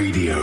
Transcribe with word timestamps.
Radio. 0.00 0.34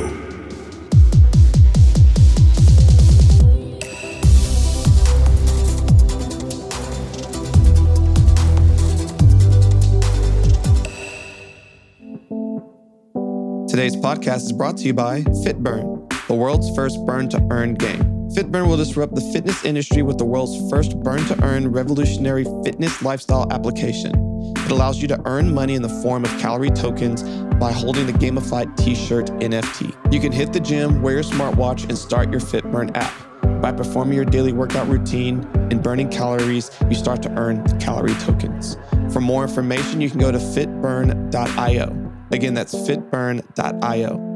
Today's 13.68 13.96
podcast 13.96 14.44
is 14.44 14.52
brought 14.54 14.78
to 14.78 14.84
you 14.84 14.94
by 14.94 15.22
FitBurn, 15.22 16.08
the 16.28 16.36
world's 16.36 16.76
first 16.76 17.04
burn 17.08 17.28
to 17.30 17.42
earn 17.50 17.74
game. 17.74 18.04
FitBurn 18.36 18.68
will 18.68 18.78
disrupt 18.78 19.16
the 19.16 19.22
fitness 19.34 19.66
industry 19.66 20.04
with 20.04 20.20
the 20.20 20.26
world's 20.26 20.70
first 20.70 21.00
burn 21.00 21.26
to 21.26 21.44
earn 21.44 21.72
revolutionary 21.72 22.46
fitness 22.64 23.02
lifestyle 23.02 23.52
application. 23.52 24.12
It 24.56 24.72
allows 24.72 25.02
you 25.02 25.08
to 25.08 25.20
earn 25.26 25.52
money 25.52 25.74
in 25.74 25.82
the 25.82 25.90
form 26.04 26.26
of 26.26 26.30
calorie 26.38 26.70
tokens 26.70 27.24
by 27.60 27.72
holding 27.72 28.06
the 28.06 28.14
gamified 28.14 28.76
t 28.78 28.96
shirt 28.96 29.28
NFT. 29.40 30.14
You 30.14 30.20
can 30.20 30.32
hit 30.32 30.54
the 30.54 30.60
gym, 30.60 31.02
wear 31.02 31.16
your 31.16 31.24
smartwatch, 31.24 31.88
and 31.90 31.98
start 31.98 32.32
your 32.32 32.42
FitBurn 32.42 32.96
app. 32.96 33.62
By 33.62 33.72
performing 33.72 34.16
your 34.16 34.26
daily 34.26 34.54
workout 34.54 34.88
routine 34.88 35.40
and 35.72 35.82
burning 35.82 36.10
calories, 36.10 36.70
you 36.90 36.96
start 36.96 37.22
to 37.24 37.32
earn 37.32 37.64
calorie 37.80 38.14
tokens. 38.16 38.78
For 39.12 39.20
more 39.20 39.44
information, 39.44 40.02
you 40.02 40.10
can 40.10 40.20
go 40.20 40.32
to 40.32 40.38
fitburn.io. 40.38 42.14
Again, 42.32 42.54
that's 42.54 42.76
fitburn.io. 42.76 44.27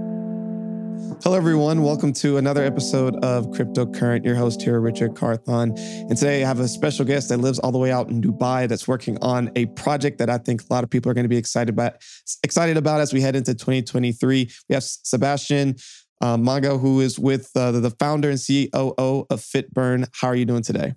Hello, 1.23 1.35
everyone. 1.35 1.83
Welcome 1.83 2.13
to 2.13 2.37
another 2.37 2.63
episode 2.63 3.15
of 3.23 3.47
Cryptocurrent. 3.47 4.25
Your 4.25 4.35
host 4.35 4.61
here, 4.61 4.79
Richard 4.79 5.15
Carthon. 5.15 5.73
And 5.77 6.17
today 6.17 6.43
I 6.43 6.47
have 6.47 6.59
a 6.59 6.67
special 6.67 7.05
guest 7.05 7.29
that 7.29 7.37
lives 7.37 7.59
all 7.59 7.71
the 7.71 7.77
way 7.77 7.91
out 7.91 8.09
in 8.09 8.21
Dubai 8.21 8.67
that's 8.67 8.87
working 8.87 9.17
on 9.21 9.51
a 9.55 9.65
project 9.67 10.17
that 10.19 10.29
I 10.29 10.37
think 10.37 10.61
a 10.61 10.73
lot 10.73 10.83
of 10.83 10.89
people 10.89 11.11
are 11.11 11.13
going 11.13 11.25
to 11.25 11.29
be 11.29 11.37
excited 11.37 11.69
about, 11.69 11.95
excited 12.43 12.77
about 12.77 13.01
as 13.01 13.13
we 13.13 13.21
head 13.21 13.35
into 13.35 13.53
2023. 13.53 14.49
We 14.69 14.73
have 14.73 14.83
Sebastian 14.83 15.75
uh, 16.21 16.37
who 16.37 16.99
is 16.99 17.17
with 17.17 17.49
uh, 17.55 17.71
the 17.71 17.91
founder 17.91 18.29
and 18.29 18.39
COO 18.39 19.25
of 19.29 19.41
FitBurn. 19.41 20.07
How 20.13 20.27
are 20.27 20.35
you 20.35 20.45
doing 20.45 20.63
today? 20.63 20.93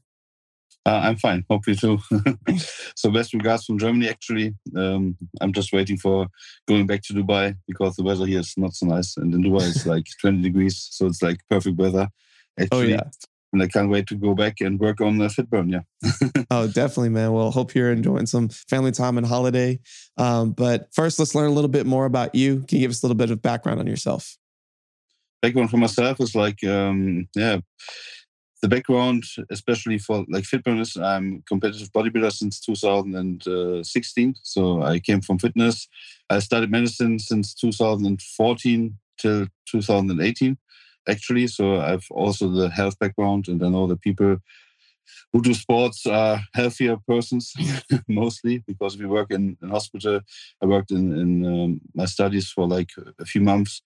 Uh, 0.86 1.00
I'm 1.02 1.16
fine. 1.16 1.44
Hope 1.48 1.66
you 1.66 1.74
too. 1.74 1.98
so 2.94 3.10
best 3.10 3.32
regards 3.32 3.64
from 3.64 3.78
Germany. 3.78 4.08
Actually, 4.08 4.54
um, 4.76 5.16
I'm 5.40 5.52
just 5.52 5.72
waiting 5.72 5.96
for 5.96 6.26
going 6.68 6.86
back 6.86 7.02
to 7.04 7.14
Dubai 7.14 7.56
because 7.66 7.96
the 7.96 8.02
weather 8.02 8.26
here 8.26 8.40
is 8.40 8.52
not 8.58 8.74
so 8.74 8.86
nice, 8.86 9.16
and 9.16 9.32
in 9.32 9.42
Dubai 9.42 9.68
it's 9.68 9.86
like 9.86 10.04
20 10.20 10.42
degrees, 10.42 10.86
so 10.90 11.06
it's 11.06 11.22
like 11.22 11.38
perfect 11.48 11.78
weather. 11.78 12.08
Oh, 12.10 12.62
Actually, 12.62 12.94
oh 12.94 12.96
yeah. 12.96 13.10
And 13.54 13.62
I 13.62 13.68
can't 13.68 13.88
wait 13.88 14.08
to 14.08 14.16
go 14.16 14.34
back 14.34 14.60
and 14.60 14.80
work 14.80 15.00
on 15.00 15.18
the 15.18 15.28
FitBurn. 15.28 15.70
Yeah. 15.70 16.42
oh, 16.50 16.66
definitely, 16.66 17.10
man. 17.10 17.32
Well, 17.32 17.52
hope 17.52 17.72
you're 17.72 17.92
enjoying 17.92 18.26
some 18.26 18.48
family 18.48 18.90
time 18.90 19.16
and 19.16 19.24
holiday. 19.24 19.78
Um, 20.16 20.50
but 20.50 20.88
first, 20.92 21.20
let's 21.20 21.36
learn 21.36 21.50
a 21.50 21.52
little 21.52 21.68
bit 21.68 21.86
more 21.86 22.04
about 22.04 22.34
you. 22.34 22.64
Can 22.66 22.78
you 22.78 22.84
give 22.84 22.90
us 22.90 23.04
a 23.04 23.06
little 23.06 23.16
bit 23.16 23.30
of 23.30 23.40
background 23.40 23.78
on 23.78 23.86
yourself? 23.86 24.36
Background 25.40 25.70
for 25.70 25.76
myself 25.76 26.20
is 26.20 26.34
like, 26.34 26.64
um, 26.64 27.28
yeah 27.36 27.60
the 28.64 28.76
background, 28.76 29.24
especially 29.50 29.98
for 29.98 30.24
like 30.26 30.44
fitness, 30.44 30.96
I'm 30.96 31.42
competitive 31.46 31.92
bodybuilder 31.92 32.32
since 32.32 32.60
2016. 32.60 34.34
So 34.42 34.82
I 34.82 35.00
came 35.00 35.20
from 35.20 35.38
fitness. 35.38 35.86
I 36.30 36.38
studied 36.38 36.70
medicine 36.70 37.18
since 37.18 37.52
2014 37.52 38.98
till 39.18 39.46
2018, 39.66 40.56
actually. 41.06 41.46
So 41.48 41.78
I've 41.78 42.06
also 42.10 42.48
the 42.48 42.70
health 42.70 42.98
background, 42.98 43.48
and 43.48 43.62
I 43.62 43.68
know 43.68 43.86
the 43.86 43.98
people 43.98 44.38
who 45.30 45.42
do 45.42 45.52
sports 45.52 46.06
are 46.06 46.40
healthier 46.54 46.96
persons 47.06 47.52
mostly 48.08 48.64
because 48.66 48.96
we 48.96 49.04
work 49.04 49.30
in, 49.30 49.58
in 49.62 49.68
hospital. 49.68 50.20
I 50.62 50.66
worked 50.66 50.90
in, 50.90 51.12
in 51.12 51.30
um, 51.44 51.80
my 51.94 52.06
studies 52.06 52.48
for 52.48 52.66
like 52.66 52.92
a 53.18 53.26
few 53.26 53.42
months 53.42 53.82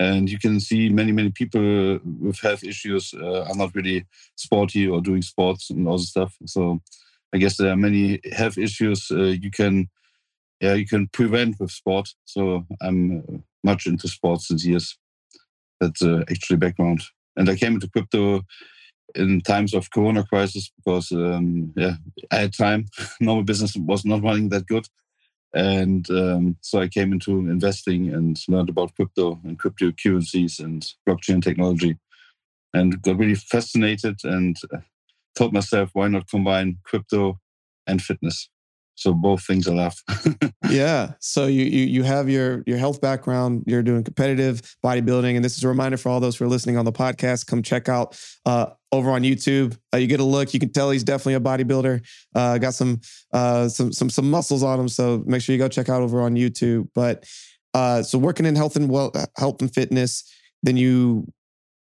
and 0.00 0.30
you 0.30 0.38
can 0.38 0.58
see 0.58 0.88
many 0.88 1.12
many 1.12 1.30
people 1.30 2.00
with 2.20 2.40
health 2.40 2.64
issues 2.64 3.14
uh, 3.14 3.42
are 3.42 3.54
not 3.54 3.74
really 3.74 4.06
sporty 4.34 4.88
or 4.88 5.00
doing 5.00 5.22
sports 5.22 5.68
and 5.70 5.86
all 5.86 5.98
the 5.98 6.04
stuff. 6.14 6.34
So 6.46 6.80
i 7.32 7.38
guess 7.38 7.56
there 7.56 7.70
are 7.70 7.76
many 7.76 8.20
health 8.32 8.58
issues 8.58 9.08
uh, 9.12 9.34
you 9.44 9.52
can 9.52 9.88
yeah 10.60 10.74
you 10.74 10.86
can 10.86 11.06
prevent 11.08 11.60
with 11.60 11.70
sport. 11.70 12.08
So 12.24 12.66
i'm 12.80 13.18
uh, 13.18 13.38
much 13.62 13.86
into 13.86 14.08
sports 14.08 14.48
since 14.48 14.64
years. 14.64 14.98
That's 15.80 16.02
uh, 16.02 16.22
actually 16.30 16.56
background. 16.56 17.02
And 17.36 17.48
i 17.50 17.54
came 17.54 17.74
into 17.74 17.90
crypto 17.90 18.42
in 19.14 19.40
times 19.40 19.74
of 19.74 19.90
corona 19.90 20.24
crisis 20.24 20.70
because 20.78 21.12
um, 21.12 21.72
yeah 21.76 21.96
i 22.32 22.36
had 22.36 22.54
time. 22.54 22.86
Normal 23.20 23.44
business 23.44 23.76
was 23.76 24.04
not 24.04 24.22
running 24.22 24.48
that 24.48 24.66
good 24.66 24.86
and 25.52 26.08
um, 26.10 26.56
so 26.60 26.80
I 26.80 26.88
came 26.88 27.12
into 27.12 27.38
investing 27.38 28.12
and 28.12 28.38
learned 28.48 28.68
about 28.68 28.94
crypto 28.94 29.40
and 29.44 29.58
cryptocurrencies 29.58 30.60
and 30.60 30.86
blockchain 31.08 31.42
technology 31.42 31.98
and 32.72 33.02
got 33.02 33.18
really 33.18 33.34
fascinated 33.34 34.20
and 34.24 34.56
uh, 34.72 34.78
told 35.36 35.52
myself, 35.52 35.90
why 35.92 36.08
not 36.08 36.28
combine 36.28 36.78
crypto 36.84 37.40
and 37.86 38.00
fitness? 38.00 38.48
So 39.00 39.14
both 39.14 39.46
things 39.46 39.66
are 39.66 39.74
left 39.74 40.02
yeah. 40.70 41.12
So 41.20 41.46
you, 41.46 41.64
you 41.64 41.86
you 41.86 42.02
have 42.02 42.28
your 42.28 42.62
your 42.66 42.78
health 42.78 43.00
background. 43.00 43.64
You're 43.66 43.82
doing 43.82 44.04
competitive 44.04 44.60
bodybuilding, 44.84 45.36
and 45.36 45.44
this 45.44 45.56
is 45.56 45.64
a 45.64 45.68
reminder 45.68 45.96
for 45.96 46.10
all 46.10 46.20
those 46.20 46.36
who 46.36 46.44
are 46.44 46.48
listening 46.48 46.76
on 46.76 46.84
the 46.84 46.92
podcast. 46.92 47.46
Come 47.46 47.62
check 47.62 47.88
out 47.88 48.20
uh, 48.44 48.66
over 48.92 49.10
on 49.10 49.22
YouTube. 49.22 49.78
Uh, 49.92 49.96
you 49.96 50.06
get 50.06 50.20
a 50.20 50.24
look. 50.24 50.52
You 50.52 50.60
can 50.60 50.72
tell 50.72 50.90
he's 50.90 51.04
definitely 51.04 51.34
a 51.34 51.40
bodybuilder. 51.40 52.06
Uh, 52.34 52.58
got 52.58 52.74
some 52.74 53.00
uh, 53.32 53.68
some 53.68 53.92
some 53.92 54.10
some 54.10 54.30
muscles 54.30 54.62
on 54.62 54.78
him. 54.78 54.88
So 54.88 55.22
make 55.26 55.42
sure 55.42 55.54
you 55.54 55.58
go 55.58 55.68
check 55.68 55.88
out 55.88 56.02
over 56.02 56.20
on 56.20 56.34
YouTube. 56.34 56.88
But 56.94 57.24
uh, 57.72 58.02
so 58.02 58.18
working 58.18 58.46
in 58.46 58.54
health 58.54 58.76
and 58.76 58.90
well, 58.90 59.12
health 59.36 59.60
and 59.60 59.72
fitness. 59.72 60.30
Then 60.62 60.76
you 60.76 61.26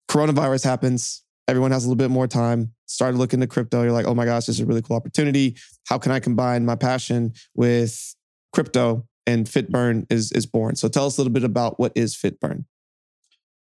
coronavirus 0.09 0.63
happens 0.63 1.22
everyone 1.47 1.71
has 1.71 1.85
a 1.85 1.87
little 1.87 1.97
bit 1.97 2.11
more 2.11 2.27
time 2.27 2.73
started 2.85 3.17
looking 3.17 3.39
to 3.39 3.47
crypto 3.47 3.83
you're 3.83 3.91
like 3.91 4.05
oh 4.05 4.13
my 4.13 4.25
gosh 4.25 4.45
this 4.45 4.55
is 4.55 4.61
a 4.61 4.65
really 4.65 4.81
cool 4.81 4.95
opportunity. 4.95 5.55
How 5.87 5.97
can 5.97 6.11
i 6.11 6.19
combine 6.19 6.65
my 6.65 6.75
passion 6.75 7.33
with 7.55 8.15
crypto 8.51 9.07
and 9.25 9.47
fitburn 9.47 10.05
is 10.09 10.31
is 10.31 10.45
born? 10.45 10.75
So 10.75 10.87
tell 10.87 11.05
us 11.05 11.17
a 11.17 11.21
little 11.21 11.33
bit 11.33 11.43
about 11.43 11.79
what 11.79 11.91
is 11.95 12.15
fitburn. 12.15 12.65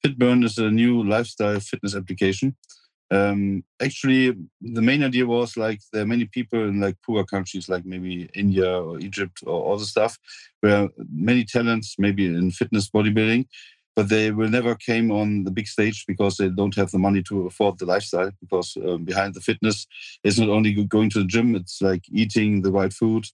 Fitburn 0.04 0.44
is 0.44 0.58
a 0.58 0.70
new 0.70 1.04
lifestyle 1.04 1.60
fitness 1.60 1.96
application. 1.96 2.56
Um, 3.12 3.64
actually 3.82 4.36
the 4.62 4.82
main 4.82 5.04
idea 5.04 5.26
was 5.26 5.56
like 5.56 5.80
there 5.92 6.02
are 6.02 6.08
many 6.08 6.26
people 6.26 6.68
in 6.68 6.80
like 6.80 6.98
poor 7.06 7.24
countries 7.24 7.70
like 7.70 7.86
maybe 7.86 8.28
india 8.34 8.82
or 8.82 8.98
egypt 8.98 9.44
or 9.46 9.62
all 9.62 9.78
the 9.78 9.86
stuff 9.86 10.18
where 10.62 10.90
many 11.14 11.44
talents 11.44 11.96
maybe 12.00 12.26
in 12.26 12.50
fitness 12.50 12.90
bodybuilding 12.90 13.46
but 13.96 14.10
they 14.10 14.32
will 14.32 14.50
never 14.50 14.76
came 14.76 15.12
on 15.12 15.44
the 15.44 15.52
big 15.52 15.68
stage 15.68 16.06
because 16.08 16.38
they 16.38 16.50
don't 16.50 16.76
have 16.76 16.92
the 16.92 17.00
money 17.00 17.22
to 17.24 17.46
afford 17.46 17.78
the 17.78 17.86
lifestyle 17.86 18.32
because 18.42 18.78
um, 18.86 19.04
behind 19.04 19.34
the 19.34 19.42
fitness 19.42 19.86
is 20.24 20.40
not 20.40 20.50
only 20.50 20.74
going 20.86 21.10
to 21.10 21.20
the 21.20 21.26
gym 21.26 21.56
it's 21.56 21.82
like 21.82 22.04
eating 22.12 22.62
the 22.62 22.72
right 22.72 22.94
food 22.94 23.26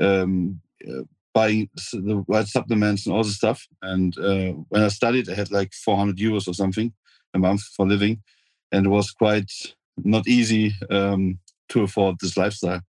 um, 0.00 0.60
uh, 0.88 1.02
buying 1.34 1.68
the 1.92 2.24
right 2.28 2.46
supplements 2.46 3.04
and 3.04 3.14
all 3.14 3.22
the 3.22 3.30
stuff. 3.30 3.66
And 3.82 4.16
uh, 4.18 4.52
when 4.70 4.82
i 4.82 4.88
studied 4.88 5.28
i 5.28 5.34
had 5.34 5.50
like 5.50 5.72
400 5.74 6.16
euros 6.16 6.48
or 6.48 6.54
something 6.54 6.92
a 7.34 7.38
month 7.38 7.62
for 7.76 7.86
living 7.86 8.22
and 8.72 8.86
it 8.86 8.88
was 8.88 9.10
quite 9.10 9.52
not 9.98 10.26
easy 10.26 10.74
um, 10.90 11.38
to 11.68 11.82
afford 11.82 12.16
this 12.20 12.36
lifestyle. 12.36 12.80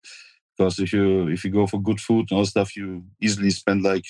Because 0.57 0.79
if 0.79 0.93
you 0.93 1.27
if 1.27 1.43
you 1.43 1.51
go 1.51 1.67
for 1.67 1.81
good 1.81 1.99
food 1.99 2.27
and 2.29 2.37
all 2.37 2.45
stuff 2.45 2.75
you 2.75 3.03
easily 3.21 3.51
spend 3.51 3.83
like 3.83 4.05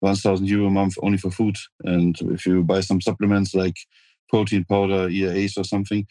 1000 0.00 0.46
euro 0.48 0.66
a 0.66 0.70
month 0.70 0.94
only 1.02 1.18
for 1.18 1.30
food. 1.30 1.56
And 1.84 2.16
if 2.32 2.46
you 2.46 2.62
buy 2.62 2.80
some 2.80 3.00
supplements 3.00 3.54
like 3.54 3.76
protein 4.28 4.64
powder, 4.64 5.08
EAAs 5.08 5.58
or 5.58 5.64
something, 5.64 6.06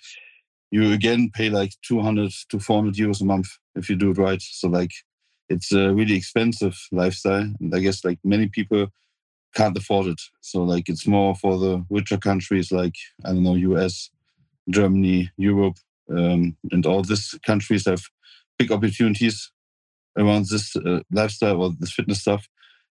you 0.72 0.92
again 0.92 1.30
pay 1.34 1.50
like 1.50 1.72
200 1.88 2.32
to 2.50 2.60
400 2.60 2.96
euros 2.96 3.22
a 3.22 3.26
month 3.26 3.48
if 3.76 3.90
you 3.90 3.96
do 3.96 4.12
it 4.12 4.18
right. 4.18 4.42
So 4.42 4.68
like 4.68 4.92
it's 5.50 5.72
a 5.72 5.94
really 5.94 6.16
expensive 6.16 6.78
lifestyle. 6.92 7.54
And 7.60 7.74
I 7.74 7.80
guess 7.80 8.04
like 8.04 8.20
many 8.24 8.48
people 8.48 8.88
can't 9.56 9.78
afford 9.78 10.08
it. 10.08 10.22
So 10.42 10.64
like 10.64 10.90
it's 10.90 11.08
more 11.08 11.36
for 11.36 11.58
the 11.58 11.86
richer 11.90 12.18
countries 12.18 12.72
like, 12.72 12.96
I 13.24 13.30
don't 13.30 13.44
know, 13.44 13.56
US, 13.56 14.10
Germany, 14.70 15.32
Europe, 15.38 15.78
um, 16.10 16.58
and 16.72 16.86
all 16.86 17.04
these 17.04 17.38
countries 17.46 17.86
have 17.86 18.04
big 18.60 18.72
opportunities 18.72 19.52
around 20.18 20.48
this 20.50 20.76
uh, 20.76 21.00
lifestyle 21.12 21.62
or 21.62 21.72
this 21.80 21.92
fitness 21.92 22.22
stuff 22.22 22.48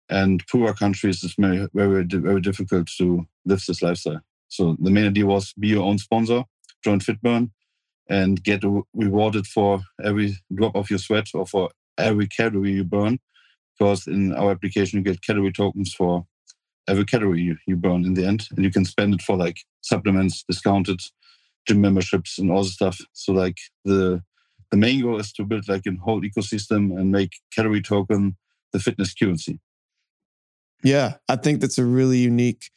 and 0.09 0.47
poorer 0.49 0.73
countries 0.73 1.23
it's 1.25 1.35
very, 1.39 1.69
very, 1.75 2.05
very 2.05 2.41
difficult 2.41 2.89
to 2.99 3.27
live 3.45 3.63
this 3.67 3.83
lifestyle. 3.83 4.21
So 4.49 4.77
the 4.81 4.91
main 4.91 5.07
idea 5.07 5.27
was 5.27 5.53
be 5.59 5.69
your 5.69 5.85
own 5.85 5.99
sponsor, 5.99 6.45
join 6.85 7.01
FitBurn, 7.01 7.51
and 8.09 8.43
get 8.43 8.63
rewarded 8.95 9.47
for 9.47 9.81
every 10.03 10.37
drop 10.55 10.77
of 10.77 10.91
your 10.91 10.99
sweat 10.99 11.27
or 11.35 11.47
for 11.47 11.71
every 11.99 12.29
calorie 12.29 12.73
you 12.73 12.85
burn. 12.85 13.19
Because 13.79 14.07
in 14.07 14.33
our 14.35 14.53
application, 14.53 14.99
you 14.99 15.05
get 15.05 15.23
calorie 15.23 15.53
tokens 15.53 15.93
for 15.93 16.25
every 16.89 17.05
calorie 17.05 17.43
you, 17.43 17.57
you 17.67 17.77
burn 17.77 18.05
in 18.05 18.15
the 18.15 18.25
end, 18.25 18.49
and 18.57 18.65
you 18.65 18.71
can 18.71 18.85
spend 18.85 19.15
it 19.15 19.23
for 19.23 19.37
like 19.37 19.59
supplements, 19.83 20.45
discounted 20.49 21.01
gym 21.67 21.81
memberships, 21.81 22.39
and 22.39 22.51
all 22.51 22.63
the 22.63 22.71
stuff. 22.71 22.99
So 23.13 23.33
like 23.33 23.59
the 23.85 24.23
the 24.71 24.77
main 24.77 25.03
goal 25.03 25.21
is 25.21 25.33
to 25.33 25.45
build 25.45 25.69
like 25.69 25.87
a 25.87 25.93
whole 26.03 26.23
ecosystem 26.23 26.99
and 26.99 27.13
make 27.13 27.33
calorie 27.55 27.83
token 27.83 28.37
the 28.73 28.81
fitness 28.81 29.15
currency. 29.15 29.61
Yeah, 30.83 31.15
I 31.29 31.37
think 31.37 31.61
that's 31.61 31.79
a 31.79 31.85
really 31.85 32.19
unique 32.19 32.71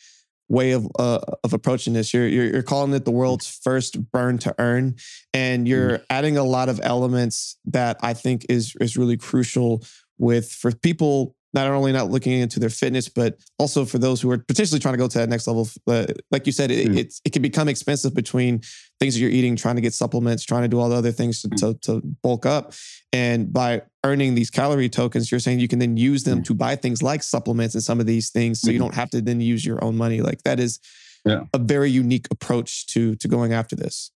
way 0.49 0.71
of 0.71 0.87
uh, 0.97 1.19
of 1.43 1.53
approaching 1.53 1.93
this. 1.93 2.13
You're, 2.13 2.27
you're, 2.27 2.45
you're 2.45 2.63
calling 2.63 2.93
it 2.93 3.05
the 3.05 3.11
world's 3.11 3.47
first 3.47 4.11
burn 4.11 4.37
to 4.39 4.53
earn, 4.59 4.95
and 5.33 5.67
you're 5.67 5.99
mm-hmm. 5.99 6.03
adding 6.09 6.37
a 6.37 6.43
lot 6.43 6.69
of 6.69 6.79
elements 6.83 7.57
that 7.65 7.97
I 8.01 8.13
think 8.13 8.45
is 8.49 8.75
is 8.81 8.97
really 8.97 9.17
crucial 9.17 9.83
with 10.17 10.51
for 10.51 10.71
people 10.71 11.35
not 11.53 11.67
only 11.67 11.91
not 11.91 12.11
looking 12.11 12.33
into 12.33 12.59
their 12.59 12.69
fitness, 12.69 13.09
but 13.09 13.39
also 13.57 13.85
for 13.85 13.97
those 13.97 14.21
who 14.21 14.29
are 14.29 14.37
potentially 14.37 14.79
trying 14.79 14.93
to 14.93 14.97
go 14.97 15.07
to 15.07 15.17
that 15.17 15.29
next 15.29 15.47
level. 15.47 15.67
Uh, 15.87 16.05
like 16.31 16.45
you 16.45 16.51
said, 16.51 16.69
it, 16.69 16.87
mm. 16.87 17.21
it 17.25 17.33
can 17.33 17.41
become 17.41 17.67
expensive 17.67 18.13
between 18.13 18.61
things 18.99 19.15
that 19.15 19.19
you're 19.19 19.31
eating, 19.31 19.55
trying 19.55 19.75
to 19.75 19.81
get 19.81 19.93
supplements, 19.93 20.43
trying 20.43 20.61
to 20.61 20.67
do 20.67 20.79
all 20.79 20.89
the 20.89 20.95
other 20.95 21.11
things 21.11 21.41
to, 21.41 21.49
mm. 21.49 21.57
to, 21.57 21.73
to, 21.79 22.01
bulk 22.21 22.45
up. 22.45 22.73
And 23.11 23.51
by 23.51 23.81
earning 24.03 24.35
these 24.35 24.49
calorie 24.49 24.89
tokens, 24.89 25.31
you're 25.31 25.39
saying 25.39 25.59
you 25.59 25.67
can 25.67 25.79
then 25.79 25.97
use 25.97 26.23
them 26.23 26.41
mm. 26.41 26.45
to 26.45 26.53
buy 26.53 26.75
things 26.75 27.01
like 27.01 27.23
supplements 27.23 27.73
and 27.73 27.83
some 27.83 27.99
of 27.99 28.05
these 28.05 28.29
things. 28.29 28.61
So 28.61 28.69
you 28.69 28.77
mm-hmm. 28.77 28.85
don't 28.85 28.95
have 28.95 29.09
to 29.11 29.21
then 29.21 29.41
use 29.41 29.65
your 29.65 29.83
own 29.83 29.97
money. 29.97 30.21
Like 30.21 30.43
that 30.43 30.59
is 30.59 30.79
yeah. 31.25 31.43
a 31.53 31.57
very 31.57 31.89
unique 31.89 32.27
approach 32.31 32.87
to 32.87 33.15
to 33.15 33.27
going 33.27 33.53
after 33.53 33.75
this. 33.75 34.11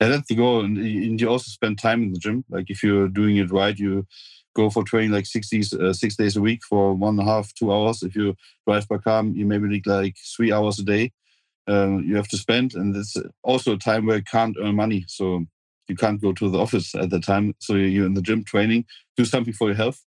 Yeah, 0.00 0.08
that's 0.08 0.28
the 0.28 0.34
goal. 0.34 0.64
And 0.64 1.20
you 1.20 1.28
also 1.28 1.48
spend 1.48 1.78
time 1.78 2.02
in 2.02 2.12
the 2.12 2.18
gym. 2.18 2.44
Like 2.48 2.70
if 2.70 2.82
you're 2.82 3.08
doing 3.08 3.36
it 3.36 3.52
right, 3.52 3.78
you 3.78 4.06
go 4.54 4.70
for 4.70 4.82
training 4.84 5.12
like 5.12 5.26
six 5.26 5.48
days, 5.50 5.72
uh, 5.72 5.92
six 5.92 6.16
days 6.16 6.36
a 6.36 6.40
week 6.40 6.62
for 6.68 6.94
one 6.94 7.18
and 7.18 7.28
a 7.28 7.30
half, 7.30 7.52
two 7.54 7.72
hours. 7.72 8.02
If 8.02 8.14
you 8.14 8.34
drive 8.66 8.88
by 8.88 8.98
car, 8.98 9.24
you 9.24 9.46
maybe 9.46 9.68
need 9.68 9.86
like 9.86 10.16
three 10.36 10.52
hours 10.52 10.78
a 10.78 10.84
day. 10.84 11.12
Uh, 11.68 11.98
you 11.98 12.16
have 12.16 12.28
to 12.28 12.36
spend, 12.36 12.74
and 12.74 12.94
it's 12.96 13.16
also 13.44 13.74
a 13.74 13.78
time 13.78 14.06
where 14.06 14.16
you 14.16 14.24
can't 14.24 14.56
earn 14.60 14.74
money, 14.74 15.04
so 15.06 15.44
you 15.88 15.94
can't 15.94 16.20
go 16.20 16.32
to 16.32 16.50
the 16.50 16.58
office 16.58 16.94
at 16.94 17.10
the 17.10 17.20
time. 17.20 17.54
So 17.60 17.74
you're 17.74 18.06
in 18.06 18.14
the 18.14 18.22
gym 18.22 18.42
training, 18.44 18.84
do 19.16 19.24
something 19.24 19.54
for 19.54 19.68
your 19.68 19.76
health, 19.76 20.04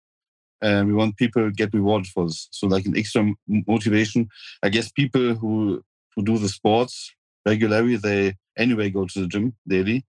and 0.60 0.86
we 0.86 0.94
want 0.94 1.16
people 1.16 1.44
to 1.44 1.50
get 1.50 1.72
rewarded 1.74 2.08
for 2.08 2.26
this. 2.26 2.48
So 2.52 2.66
like 2.66 2.86
an 2.86 2.96
extra 2.96 3.32
motivation. 3.66 4.28
I 4.62 4.68
guess 4.68 4.90
people 4.90 5.34
who 5.34 5.82
who 6.14 6.22
do 6.24 6.38
the 6.38 6.48
sports 6.48 7.14
regularly, 7.46 7.96
they 7.96 8.36
anyway 8.56 8.90
go 8.90 9.06
to 9.06 9.20
the 9.20 9.28
gym 9.28 9.54
daily. 9.66 10.04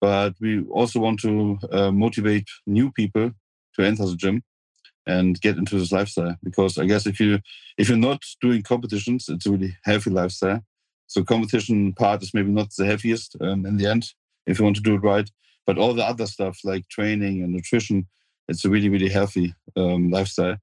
But 0.00 0.34
we 0.40 0.62
also 0.64 1.00
want 1.00 1.20
to 1.20 1.58
uh, 1.70 1.92
motivate 1.92 2.48
new 2.66 2.90
people 2.90 3.32
to 3.76 3.84
enter 3.84 4.06
the 4.06 4.16
gym 4.16 4.42
and 5.06 5.40
get 5.40 5.56
into 5.56 5.78
this 5.78 5.92
lifestyle 5.92 6.36
because 6.42 6.78
I 6.78 6.86
guess 6.86 7.06
if 7.06 7.18
you 7.18 7.40
if 7.76 7.88
you're 7.88 7.98
not 7.98 8.22
doing 8.40 8.62
competitions, 8.62 9.28
it's 9.28 9.46
a 9.46 9.50
really 9.50 9.76
healthy 9.84 10.10
lifestyle. 10.10 10.60
So 11.06 11.24
competition 11.24 11.92
part 11.92 12.22
is 12.22 12.32
maybe 12.32 12.50
not 12.50 12.68
the 12.76 12.86
heaviest 12.86 13.36
um, 13.40 13.66
in 13.66 13.76
the 13.76 13.86
end 13.86 14.06
if 14.46 14.58
you 14.58 14.64
want 14.64 14.76
to 14.76 14.82
do 14.82 14.94
it 14.94 15.02
right, 15.02 15.30
but 15.66 15.78
all 15.78 15.94
the 15.94 16.04
other 16.04 16.26
stuff 16.26 16.58
like 16.64 16.88
training 16.88 17.42
and 17.42 17.52
nutrition, 17.52 18.06
it's 18.48 18.64
a 18.64 18.70
really 18.70 18.88
really 18.88 19.08
healthy 19.08 19.54
um, 19.76 20.10
lifestyle. 20.10 20.56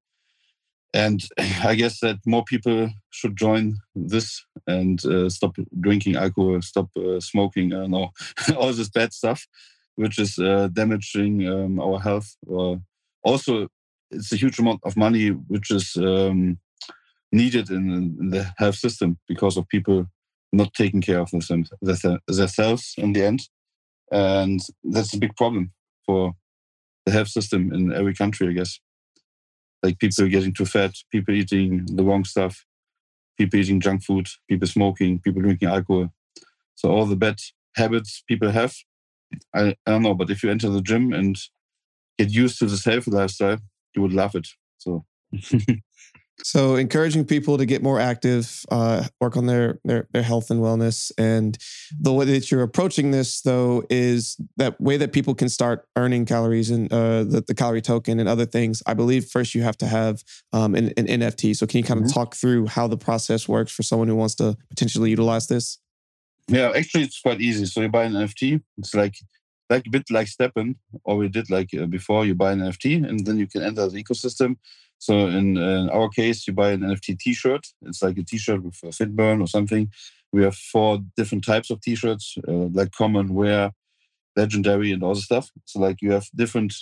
And 0.93 1.21
I 1.63 1.75
guess 1.75 1.99
that 1.99 2.17
more 2.25 2.43
people 2.43 2.89
should 3.11 3.37
join 3.37 3.77
this 3.95 4.43
and 4.67 5.03
uh, 5.05 5.29
stop 5.29 5.55
drinking 5.79 6.15
alcohol, 6.15 6.61
stop 6.61 6.89
uh, 6.97 7.19
smoking, 7.19 7.73
I 7.73 7.85
know, 7.87 8.09
all 8.57 8.73
this 8.73 8.89
bad 8.89 9.13
stuff, 9.13 9.45
which 9.95 10.17
is 10.19 10.39
uh, 10.39 10.69
damaging 10.73 11.47
um, 11.47 11.79
our 11.79 11.99
health 11.99 12.35
or 12.47 12.81
also 13.23 13.67
it's 14.11 14.31
a 14.31 14.37
huge 14.37 14.59
amount 14.59 14.81
of 14.83 14.97
money 14.97 15.29
which 15.29 15.71
is 15.71 15.95
um, 15.97 16.57
needed 17.31 17.69
in, 17.69 18.15
in, 18.19 18.29
the 18.29 18.51
health 18.57 18.75
system 18.75 19.17
because 19.27 19.55
of 19.57 19.67
people 19.67 20.05
not 20.51 20.73
taking 20.73 21.01
care 21.01 21.19
of 21.19 21.29
themselves, 21.29 21.71
themselves 22.27 22.95
in 22.97 23.13
the 23.13 23.23
end. 23.23 23.41
And 24.11 24.59
that's 24.83 25.13
a 25.13 25.19
big 25.19 25.35
problem 25.35 25.71
for 26.05 26.33
the 27.05 27.11
health 27.11 27.27
system 27.27 27.71
in 27.71 27.93
every 27.93 28.15
country, 28.15 28.47
I 28.49 28.53
guess. 28.53 28.79
Like 29.83 29.99
people 29.99 30.27
getting 30.27 30.53
too 30.53 30.65
fat, 30.65 30.93
people 31.11 31.35
eating 31.35 31.85
the 31.85 32.03
wrong 32.03 32.25
stuff, 32.25 32.65
people 33.37 33.59
eating 33.59 33.79
junk 33.79 34.03
food, 34.03 34.27
people 34.49 34.67
smoking, 34.67 35.19
people 35.19 35.41
drinking 35.41 35.69
alcohol. 35.69 36.09
So 36.75 36.89
all 36.89 37.05
the 37.05 37.15
bad 37.15 37.37
habits 37.75 38.23
people 38.27 38.49
have, 38.49 38.73
I, 39.53 39.75
I 39.85 39.91
don't 39.91 40.01
know, 40.01 40.15
but 40.15 40.29
if 40.29 40.43
you 40.43 40.49
enter 40.49 40.69
the 40.69 40.81
gym 40.81 41.13
and 41.13 41.37
get 42.19 42.29
used 42.29 42.59
to 42.59 42.65
this 42.65 42.83
healthy 42.83 43.11
lifestyle, 43.11 43.57
you 43.95 44.01
would 44.01 44.13
love 44.13 44.35
it. 44.35 44.47
So. 44.77 45.05
so 46.43 46.75
encouraging 46.75 47.25
people 47.25 47.57
to 47.57 47.65
get 47.65 47.81
more 47.81 47.99
active, 47.99 48.65
uh, 48.71 49.05
work 49.21 49.37
on 49.37 49.45
their, 49.45 49.79
their 49.85 50.07
their 50.11 50.23
health 50.23 50.51
and 50.51 50.59
wellness, 50.59 51.11
and 51.17 51.57
the 51.97 52.11
way 52.13 52.25
that 52.25 52.51
you're 52.51 52.61
approaching 52.61 53.11
this, 53.11 53.41
though, 53.41 53.83
is 53.89 54.37
that 54.57 54.79
way 54.81 54.97
that 54.97 55.13
people 55.13 55.33
can 55.33 55.49
start 55.49 55.87
earning 55.95 56.25
calories 56.25 56.69
and 56.69 56.91
uh, 56.91 57.23
the, 57.23 57.43
the 57.47 57.55
calorie 57.55 57.81
token 57.81 58.19
and 58.19 58.27
other 58.27 58.45
things. 58.45 58.83
I 58.85 58.93
believe 58.93 59.25
first 59.25 59.55
you 59.55 59.61
have 59.63 59.77
to 59.77 59.87
have 59.87 60.23
um, 60.51 60.75
an, 60.75 60.91
an 60.97 61.07
NFT. 61.07 61.55
So 61.55 61.65
can 61.65 61.77
you 61.77 61.83
kind 61.83 61.99
of 61.99 62.07
mm-hmm. 62.07 62.19
talk 62.19 62.35
through 62.35 62.67
how 62.67 62.87
the 62.87 62.97
process 62.97 63.47
works 63.47 63.71
for 63.71 63.83
someone 63.83 64.07
who 64.07 64.15
wants 64.15 64.35
to 64.35 64.57
potentially 64.69 65.11
utilize 65.11 65.47
this? 65.47 65.77
Yeah, 66.47 66.71
actually, 66.75 67.03
it's 67.03 67.21
quite 67.21 67.41
easy. 67.41 67.65
So 67.65 67.81
you 67.81 67.89
buy 67.89 68.05
an 68.05 68.13
NFT. 68.13 68.61
It's 68.79 68.95
like 68.95 69.15
like 69.69 69.85
a 69.85 69.89
bit 69.89 70.09
like 70.09 70.27
STEPN, 70.27 70.75
or 71.03 71.17
we 71.17 71.29
did 71.29 71.49
like 71.49 71.69
uh, 71.73 71.85
before 71.85 72.25
you 72.25 72.35
buy 72.35 72.51
an 72.51 72.59
NFT 72.59 73.07
and 73.07 73.25
then 73.25 73.37
you 73.37 73.47
can 73.47 73.61
enter 73.61 73.87
the 73.87 74.03
ecosystem. 74.03 74.57
So 74.97 75.27
in, 75.27 75.57
in 75.57 75.89
our 75.89 76.09
case, 76.09 76.47
you 76.47 76.53
buy 76.53 76.71
an 76.71 76.81
NFT 76.81 77.19
T-shirt. 77.19 77.67
It's 77.83 78.01
like 78.01 78.17
a 78.17 78.23
T-shirt 78.23 78.63
with 78.63 78.77
a 78.83 78.87
Fitburn 78.87 79.41
or 79.41 79.47
something. 79.47 79.91
We 80.33 80.43
have 80.43 80.55
four 80.55 80.99
different 81.15 81.45
types 81.45 81.69
of 81.69 81.81
T-shirts, 81.81 82.35
uh, 82.47 82.67
like 82.73 82.91
common, 82.91 83.33
wear, 83.33 83.71
legendary, 84.35 84.91
and 84.91 85.03
all 85.03 85.15
the 85.15 85.21
stuff. 85.21 85.49
So 85.65 85.79
like 85.79 86.01
you 86.01 86.11
have 86.11 86.27
different 86.35 86.73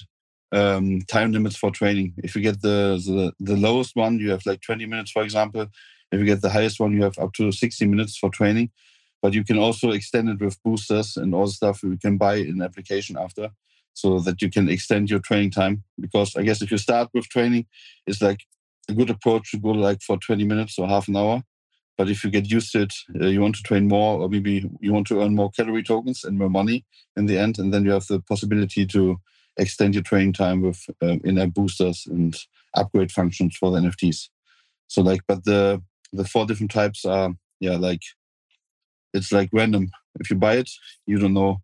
um, 0.51 1.01
time 1.01 1.31
limits 1.31 1.57
for 1.57 1.71
training. 1.71 2.13
If 2.17 2.35
you 2.35 2.41
get 2.41 2.61
the, 2.61 3.01
the 3.05 3.33
the 3.39 3.57
lowest 3.57 3.95
one, 3.95 4.17
you 4.19 4.31
have 4.31 4.45
like 4.45 4.61
20 4.61 4.85
minutes, 4.85 5.11
for 5.11 5.23
example. 5.23 5.67
If 6.11 6.19
you 6.19 6.25
get 6.25 6.41
the 6.41 6.49
highest 6.49 6.79
one, 6.79 6.93
you 6.93 7.03
have 7.03 7.17
up 7.19 7.33
to 7.33 7.51
60 7.51 7.85
minutes 7.85 8.17
for 8.17 8.29
training 8.29 8.71
but 9.21 9.33
you 9.33 9.43
can 9.43 9.57
also 9.57 9.91
extend 9.91 10.29
it 10.29 10.39
with 10.39 10.61
boosters 10.63 11.17
and 11.17 11.33
all 11.33 11.45
the 11.45 11.51
stuff 11.51 11.83
you 11.83 11.97
can 11.97 12.17
buy 12.17 12.35
in 12.35 12.61
application 12.61 13.17
after 13.17 13.49
so 13.93 14.19
that 14.19 14.41
you 14.41 14.49
can 14.49 14.69
extend 14.69 15.09
your 15.09 15.19
training 15.19 15.51
time. 15.51 15.83
Because 15.99 16.35
i 16.35 16.43
guess 16.43 16.61
if 16.61 16.71
you 16.71 16.77
start 16.77 17.09
with 17.13 17.27
training 17.29 17.65
it's 18.05 18.21
like 18.21 18.41
a 18.89 18.93
good 18.93 19.09
approach 19.09 19.51
to 19.51 19.57
go 19.57 19.69
like 19.69 20.01
for 20.01 20.17
20 20.17 20.43
minutes 20.45 20.79
or 20.79 20.87
half 20.87 21.07
an 21.07 21.17
hour. 21.17 21.43
But 21.97 22.09
if 22.09 22.23
you 22.23 22.29
get 22.29 22.49
used 22.49 22.71
to 22.73 22.81
it 22.83 22.93
uh, 23.19 23.27
you 23.27 23.41
want 23.41 23.55
to 23.55 23.63
train 23.63 23.87
more 23.87 24.21
or 24.21 24.29
maybe 24.29 24.69
you 24.81 24.93
want 24.93 25.07
to 25.07 25.21
earn 25.21 25.35
more 25.35 25.51
calorie 25.51 25.83
tokens 25.83 26.23
and 26.23 26.37
more 26.37 26.49
money 26.49 26.85
in 27.15 27.25
the 27.25 27.37
end 27.37 27.59
and 27.59 27.73
then 27.73 27.85
you 27.85 27.91
have 27.91 28.07
the 28.07 28.21
possibility 28.21 28.85
to 28.87 29.17
extend 29.57 29.95
your 29.95 30.03
training 30.03 30.33
time 30.33 30.61
with 30.61 30.85
um, 31.01 31.19
in-app 31.23 31.53
boosters 31.53 32.05
and 32.05 32.35
upgrade 32.75 33.11
functions 33.11 33.57
for 33.57 33.71
the 33.71 33.79
nfts 33.79 34.29
so 34.87 35.01
like 35.01 35.21
but 35.27 35.43
the 35.45 35.81
the 36.13 36.23
four 36.23 36.45
different 36.45 36.71
types 36.71 37.05
are 37.05 37.31
yeah 37.59 37.75
like 37.75 38.01
it's 39.13 39.31
like 39.31 39.49
random. 39.53 39.89
If 40.19 40.29
you 40.29 40.35
buy 40.35 40.55
it, 40.55 40.69
you 41.05 41.19
don't 41.19 41.33
know 41.33 41.61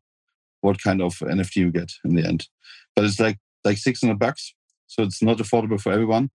what 0.61 0.81
kind 0.81 1.01
of 1.01 1.13
NFT 1.19 1.57
you 1.57 1.71
get 1.71 1.91
in 2.05 2.15
the 2.15 2.25
end. 2.25 2.47
But 2.95 3.05
it's 3.05 3.19
like 3.19 3.37
like 3.65 3.77
600 3.77 4.19
bucks. 4.19 4.53
So 4.87 5.03
it's 5.03 5.21
not 5.21 5.37
affordable 5.37 5.79
for 5.79 5.91
everyone. 5.91 6.29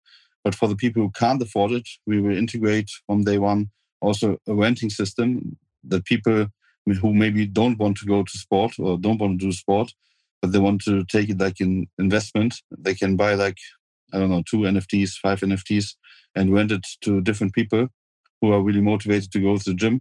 But 0.45 0.55
for 0.55 0.69
the 0.69 0.77
people 0.77 1.03
who 1.03 1.11
can't 1.11 1.43
afford 1.43 1.73
it, 1.73 1.89
we 2.07 2.21
will 2.21 2.37
integrate 2.37 2.91
from 3.07 3.25
day 3.25 3.39
one 3.39 3.71
also 4.01 4.39
a 4.47 4.55
renting 4.55 4.91
system 4.91 5.57
that 5.85 6.05
people 6.05 6.47
who 7.01 7.13
maybe 7.13 7.47
don't 7.47 7.79
want 7.79 7.97
to 7.99 8.07
go 8.07 8.23
to 8.23 8.39
sport 8.39 8.73
or 8.79 8.99
don't 8.99 9.21
want 9.21 9.39
to 9.39 9.47
do 9.47 9.53
sport, 9.53 9.93
but 10.41 10.53
they 10.53 10.59
want 10.59 10.83
to 10.83 11.05
take 11.05 11.29
it 11.29 11.39
like 11.39 11.61
an 11.61 11.87
investment, 11.99 12.55
they 12.79 12.95
can 12.95 13.17
buy 13.17 13.35
like, 13.35 13.59
I 14.13 14.19
don't 14.19 14.31
know, 14.31 14.43
two 14.49 14.59
NFTs, 14.59 15.19
five 15.19 15.41
NFTs, 15.41 15.97
and 16.35 16.53
rent 16.55 16.73
it 16.73 16.87
to 17.03 17.21
different 17.21 17.53
people 17.53 17.89
who 18.41 18.53
are 18.53 18.63
really 18.63 18.81
motivated 18.81 19.33
to 19.33 19.41
go 19.41 19.57
to 19.57 19.65
the 19.65 19.75
gym 19.75 20.01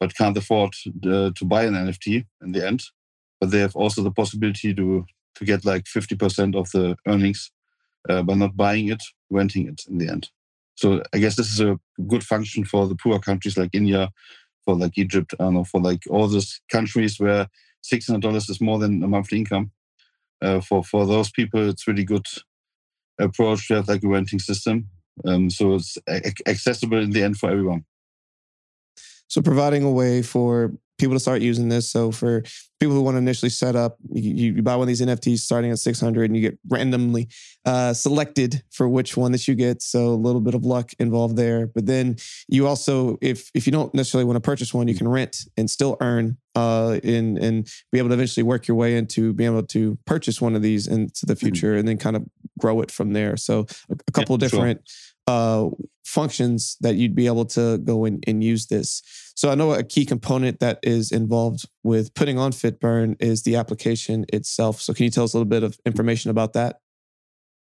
but 0.00 0.16
can't 0.16 0.36
afford 0.36 0.72
uh, 1.06 1.30
to 1.34 1.44
buy 1.44 1.64
an 1.64 1.74
NFT 1.74 2.26
in 2.42 2.52
the 2.52 2.66
end. 2.66 2.82
But 3.40 3.50
they 3.50 3.60
have 3.60 3.76
also 3.76 4.02
the 4.02 4.10
possibility 4.10 4.74
to 4.74 5.04
to 5.36 5.44
get 5.44 5.66
like 5.66 5.84
50% 5.84 6.56
of 6.56 6.70
the 6.70 6.96
earnings 7.06 7.50
uh, 8.08 8.22
by 8.22 8.32
not 8.34 8.56
buying 8.56 8.88
it, 8.88 9.02
renting 9.30 9.68
it 9.68 9.82
in 9.86 9.98
the 9.98 10.08
end. 10.08 10.30
So 10.74 11.02
I 11.12 11.18
guess 11.18 11.36
this 11.36 11.52
is 11.52 11.60
a 11.60 11.78
good 12.06 12.24
function 12.24 12.64
for 12.64 12.86
the 12.88 12.94
poor 12.94 13.18
countries 13.18 13.58
like 13.58 13.74
India, 13.74 14.10
for 14.64 14.76
like 14.76 14.96
Egypt, 14.96 15.34
know, 15.38 15.64
for 15.64 15.80
like 15.80 16.04
all 16.08 16.26
those 16.26 16.60
countries 16.70 17.20
where 17.20 17.48
$600 17.84 18.50
is 18.50 18.60
more 18.60 18.78
than 18.78 19.02
a 19.02 19.08
monthly 19.08 19.38
income. 19.38 19.70
Uh, 20.42 20.60
for 20.60 20.84
for 20.84 21.06
those 21.06 21.30
people, 21.30 21.68
it's 21.68 21.86
really 21.86 22.04
good 22.04 22.26
approach 23.18 23.68
to 23.68 23.76
have 23.76 23.88
like 23.88 24.04
a 24.04 24.08
renting 24.08 24.38
system. 24.38 24.88
Um, 25.24 25.48
so 25.48 25.74
it's 25.74 25.96
accessible 26.46 27.02
in 27.02 27.10
the 27.10 27.22
end 27.22 27.38
for 27.38 27.50
everyone. 27.50 27.84
So 29.28 29.42
providing 29.42 29.82
a 29.84 29.90
way 29.90 30.22
for 30.22 30.72
people 30.98 31.14
to 31.14 31.20
start 31.20 31.42
using 31.42 31.68
this. 31.68 31.90
So 31.90 32.10
for 32.10 32.42
people 32.80 32.94
who 32.94 33.02
want 33.02 33.16
to 33.16 33.18
initially 33.18 33.50
set 33.50 33.76
up, 33.76 33.98
you, 34.10 34.52
you 34.52 34.62
buy 34.62 34.76
one 34.76 34.84
of 34.84 34.88
these 34.88 35.00
NFTs 35.00 35.38
starting 35.38 35.70
at 35.70 35.78
600 35.78 36.24
and 36.24 36.36
you 36.36 36.42
get 36.42 36.58
randomly 36.68 37.28
uh, 37.64 37.92
selected 37.92 38.62
for 38.70 38.88
which 38.88 39.16
one 39.16 39.32
that 39.32 39.46
you 39.46 39.54
get. 39.54 39.82
So 39.82 40.08
a 40.08 40.16
little 40.16 40.40
bit 40.40 40.54
of 40.54 40.64
luck 40.64 40.92
involved 40.98 41.36
there. 41.36 41.66
But 41.66 41.86
then 41.86 42.16
you 42.48 42.66
also, 42.66 43.18
if 43.20 43.50
if 43.54 43.66
you 43.66 43.72
don't 43.72 43.94
necessarily 43.94 44.24
want 44.24 44.36
to 44.36 44.40
purchase 44.40 44.72
one, 44.72 44.88
you 44.88 44.94
can 44.94 45.08
rent 45.08 45.44
and 45.56 45.70
still 45.70 45.96
earn 46.00 46.38
uh, 46.54 46.98
and 47.04 47.38
and 47.38 47.68
be 47.92 47.98
able 47.98 48.08
to 48.08 48.14
eventually 48.14 48.44
work 48.44 48.66
your 48.66 48.76
way 48.76 48.96
into 48.96 49.32
being 49.32 49.50
able 49.50 49.66
to 49.66 49.98
purchase 50.06 50.40
one 50.40 50.54
of 50.54 50.62
these 50.62 50.86
into 50.86 51.26
the 51.26 51.34
mm-hmm. 51.34 51.46
future 51.46 51.70
mm-hmm. 51.70 51.78
and 51.80 51.88
then 51.88 51.98
kind 51.98 52.16
of 52.16 52.24
grow 52.58 52.80
it 52.80 52.90
from 52.90 53.12
there. 53.12 53.36
So 53.36 53.66
a, 53.90 53.96
a 54.08 54.12
couple 54.12 54.36
yeah, 54.36 54.48
different. 54.48 54.80
Sure 54.86 55.05
uh, 55.26 55.68
functions 56.04 56.76
that 56.80 56.94
you'd 56.94 57.14
be 57.14 57.26
able 57.26 57.44
to 57.44 57.78
go 57.78 58.04
in 58.04 58.20
and 58.26 58.42
use 58.42 58.66
this. 58.66 59.02
So 59.34 59.50
I 59.50 59.54
know 59.54 59.72
a 59.72 59.82
key 59.82 60.06
component 60.06 60.60
that 60.60 60.78
is 60.82 61.12
involved 61.12 61.68
with 61.82 62.14
putting 62.14 62.38
on 62.38 62.52
FitBurn 62.52 63.16
is 63.20 63.42
the 63.42 63.56
application 63.56 64.24
itself. 64.32 64.80
So 64.80 64.94
can 64.94 65.04
you 65.04 65.10
tell 65.10 65.24
us 65.24 65.34
a 65.34 65.36
little 65.36 65.48
bit 65.48 65.62
of 65.62 65.78
information 65.84 66.30
about 66.30 66.52
that? 66.54 66.80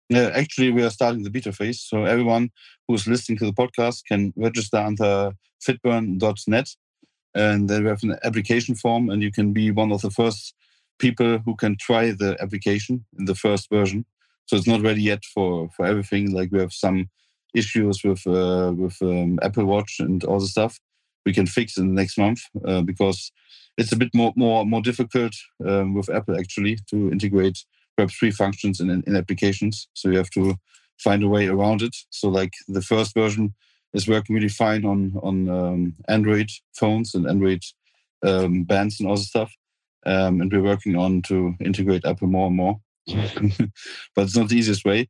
Yeah, 0.10 0.32
actually, 0.34 0.72
we 0.72 0.84
are 0.84 0.90
starting 0.90 1.22
the 1.24 1.30
beta 1.30 1.54
phase. 1.54 1.82
So 1.82 2.06
everyone 2.06 2.50
who's 2.88 3.08
listening 3.08 3.38
to 3.40 3.46
the 3.46 3.54
podcast 3.54 4.06
can 4.06 4.34
register 4.36 4.78
under 4.78 5.34
fitburn.net. 5.62 6.70
And 7.36 7.70
then 7.70 7.84
we 7.84 7.90
have 7.90 8.02
an 8.02 8.18
application 8.24 8.74
form, 8.74 9.12
and 9.12 9.22
you 9.22 9.32
can 9.32 9.54
be 9.54 9.70
one 9.70 9.92
of 9.92 10.02
the 10.02 10.10
first 10.10 10.56
people 10.98 11.38
who 11.38 11.56
can 11.56 11.78
try 11.78 12.12
the 12.12 12.36
application 12.42 13.06
in 13.20 13.26
the 13.26 13.36
first 13.36 13.70
version. 13.70 14.06
So 14.48 14.56
it's 14.56 14.66
not 14.66 14.82
ready 14.82 15.04
yet 15.04 15.24
for, 15.26 15.70
for 15.78 15.86
everything. 15.86 16.32
Like 16.32 16.52
we 16.52 16.60
have 16.60 16.74
some 16.74 17.10
issues 17.54 18.04
with 18.04 18.26
uh, 18.28 18.74
with 18.76 18.98
um, 19.02 19.40
Apple 19.42 19.66
Watch 19.66 19.98
and 20.00 20.24
all 20.24 20.40
the 20.40 20.48
stuff 20.48 20.80
we 21.26 21.34
can 21.34 21.46
fix 21.46 21.78
in 21.78 21.88
the 21.88 22.02
next 22.02 22.18
month 22.18 22.42
uh, 22.66 22.82
because 22.82 23.32
it's 23.78 23.92
a 23.92 23.98
bit 23.98 24.10
more 24.14 24.34
more 24.36 24.66
more 24.66 24.82
difficult 24.82 25.34
um, 25.66 25.94
with 25.94 26.10
Apple 26.10 26.38
actually 26.38 26.78
to 26.90 27.12
integrate 27.12 27.66
Web3 28.00 28.34
functions 28.34 28.80
in, 28.80 28.90
in 28.90 29.16
applications. 29.16 29.88
So 29.94 30.10
you 30.10 30.18
have 30.18 30.30
to 30.32 30.56
find 30.98 31.24
a 31.24 31.28
way 31.28 31.48
around 31.48 31.82
it. 31.82 31.96
So 32.10 32.30
like 32.30 32.54
the 32.68 32.82
first 32.82 33.14
version 33.14 33.54
is 33.94 34.08
working 34.08 34.36
really 34.36 34.50
fine 34.50 34.86
on 34.86 35.14
on 35.22 35.50
um, 35.50 35.94
Android 36.08 36.50
phones 36.74 37.16
and 37.16 37.28
Android 37.28 37.64
um, 38.24 38.64
bands 38.64 39.00
and 39.00 39.10
all 39.10 39.16
the 39.16 39.24
stuff. 39.24 39.52
Um, 40.06 40.42
and 40.42 40.52
we're 40.52 40.64
working 40.64 40.96
on 40.96 41.22
to 41.24 41.56
integrate 41.60 42.06
Apple 42.06 42.28
more 42.28 42.48
and 42.48 42.56
more. 42.56 42.80
but 44.16 44.24
it's 44.24 44.38
not 44.38 44.50
the 44.50 44.58
easiest 44.58 44.86
way 44.86 45.10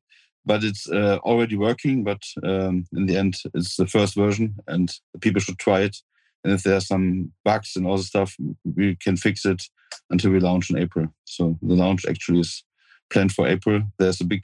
but 0.50 0.64
it's 0.64 0.90
uh, 0.90 1.20
already 1.22 1.56
working. 1.56 2.04
But 2.04 2.24
um, 2.44 2.86
in 2.94 3.06
the 3.06 3.16
end, 3.16 3.36
it's 3.54 3.76
the 3.78 3.86
first 3.86 4.16
version, 4.16 4.56
and 4.68 4.92
people 5.22 5.40
should 5.40 5.60
try 5.60 5.82
it. 5.82 5.96
And 6.44 6.52
if 6.54 6.64
there 6.64 6.76
are 6.76 6.82
some 6.82 7.32
bugs 7.46 7.76
and 7.76 7.86
all 7.86 7.98
the 7.98 8.04
stuff, 8.04 8.36
we 8.64 8.96
can 8.96 9.16
fix 9.16 9.46
it 9.46 9.62
until 10.10 10.32
we 10.32 10.40
launch 10.40 10.72
in 10.72 10.80
April. 10.80 11.08
So 11.26 11.60
the 11.62 11.76
launch 11.76 12.04
actually 12.10 12.40
is 12.40 12.64
planned 13.12 13.32
for 13.32 13.48
April. 13.48 13.84
There's 14.00 14.22
a 14.22 14.26
big 14.26 14.44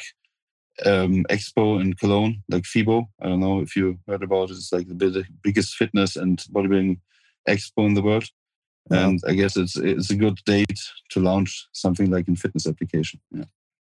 um, 0.85 1.25
expo 1.31 1.81
in 1.81 1.93
Cologne, 1.93 2.43
like 2.49 2.65
FIBO. 2.65 3.07
I 3.21 3.29
don't 3.29 3.39
know 3.39 3.61
if 3.61 3.75
you 3.75 3.97
heard 4.07 4.21
about 4.21 4.51
it. 4.51 4.57
It's 4.57 4.71
like 4.71 4.87
the 4.87 5.25
biggest 5.41 5.73
fitness 5.73 6.15
and 6.15 6.37
bodybuilding 6.53 6.99
expo 7.49 7.87
in 7.87 7.95
the 7.95 8.03
world. 8.03 8.25
Wow. 8.89 9.09
And 9.09 9.19
I 9.27 9.33
guess 9.33 9.57
it's 9.57 9.75
it's 9.75 10.11
a 10.11 10.15
good 10.15 10.37
date 10.45 10.79
to 11.11 11.19
launch 11.19 11.67
something 11.71 12.11
like 12.11 12.27
in 12.27 12.35
fitness 12.35 12.67
application. 12.67 13.19
Yeah. 13.31 13.45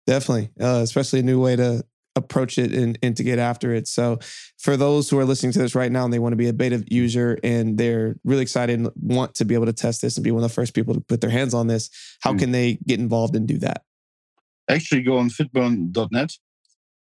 Definitely, 0.06 0.52
uh, 0.60 0.82
especially 0.84 1.22
a 1.22 1.24
new 1.24 1.42
way 1.42 1.56
to 1.56 1.84
approach 2.16 2.58
it 2.58 2.72
and, 2.74 2.98
and 3.02 3.18
to 3.18 3.24
get 3.24 3.40
after 3.40 3.74
it. 3.74 3.88
So 3.88 4.20
for 4.58 4.78
those 4.78 5.10
who 5.10 5.20
are 5.20 5.26
listening 5.26 5.52
to 5.54 5.60
this 5.60 5.76
right 5.76 5.92
now 5.92 6.06
and 6.06 6.14
they 6.14 6.20
want 6.20 6.34
to 6.34 6.38
be 6.38 6.48
a 6.48 6.54
beta 6.54 6.84
user 6.88 7.40
and 7.44 7.78
they're 7.78 8.16
really 8.24 8.44
excited 8.44 8.80
and 8.80 8.90
want 9.02 9.36
to 9.36 9.46
be 9.46 9.56
able 9.56 9.66
to 9.66 9.74
test 9.74 10.02
this 10.02 10.18
and 10.18 10.24
be 10.24 10.32
one 10.32 10.44
of 10.44 10.50
the 10.50 10.54
first 10.54 10.74
people 10.74 10.94
to 10.94 11.02
put 11.02 11.22
their 11.22 11.30
hands 11.30 11.54
on 11.54 11.68
this, 11.68 11.90
how 12.22 12.34
mm. 12.34 12.40
can 12.40 12.52
they 12.52 12.78
get 12.88 13.00
involved 13.00 13.36
and 13.36 13.48
do 13.48 13.58
that? 13.60 13.84
Actually 14.70 15.02
go 15.02 15.18
on 15.18 15.30
fitburn.net, 15.30 16.34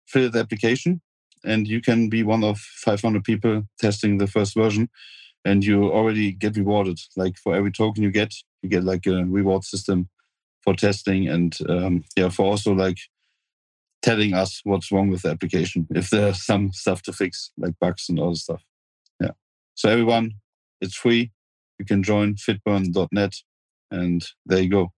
fill 0.07 0.31
the 0.31 0.40
application, 0.40 1.00
and 1.45 1.69
you 1.69 1.81
can 1.81 2.09
be 2.09 2.23
one 2.23 2.42
of 2.42 2.59
500 2.59 3.23
people 3.25 3.64
testing 3.78 4.19
the 4.19 4.26
first 4.26 4.54
version 4.54 4.88
and 5.45 5.64
you 5.64 5.90
already 5.90 6.33
get 6.33 6.57
rewarded. 6.57 6.99
Like 7.16 7.37
for 7.37 7.54
every 7.54 7.73
token 7.73 8.02
you 8.02 8.11
get, 8.11 8.35
you 8.62 8.69
get 8.69 8.85
like 8.85 9.07
a 9.07 9.25
reward 9.25 9.64
system 9.64 10.09
for 10.62 10.75
testing 10.75 11.28
and 11.28 11.57
um, 11.69 12.04
yeah, 12.16 12.28
for 12.28 12.47
also 12.47 12.73
like 12.73 12.99
telling 14.02 14.35
us 14.35 14.61
what's 14.64 14.90
wrong 14.90 15.09
with 15.09 15.23
the 15.23 15.30
application 15.30 15.87
if 15.90 16.11
there's 16.11 16.44
some 16.44 16.73
stuff 16.73 17.02
to 17.02 17.12
fix 17.12 17.52
like 17.56 17.75
bugs 17.80 18.09
and 18.09 18.18
other 18.18 18.35
stuff. 18.35 18.62
Yeah. 19.21 19.30
So 19.75 19.88
everyone 19.88 20.32
it's 20.80 20.97
free. 20.97 21.30
You 21.78 21.85
can 21.85 22.02
join 22.02 22.35
fitburn.net 22.35 23.35
and 23.90 24.25
there 24.47 24.61
you 24.61 24.68
go. 24.68 24.92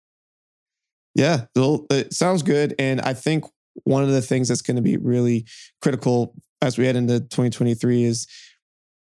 Yeah 1.15 1.45
it 1.55 2.13
sounds 2.13 2.43
good. 2.43 2.75
And 2.79 3.01
i 3.03 3.15
think 3.15 3.45
one 3.83 4.05
of 4.05 4.11
the 4.11 4.23
things 4.23 4.49
that's 4.49 4.63
going 4.63 4.77
to 4.77 4.83
be 4.83 4.97
really 4.97 5.47
critical 5.83 6.35
as 6.63 6.79
we 6.79 6.87
head 6.87 6.97
into 6.97 7.21
2023 7.21 8.05
is 8.05 8.27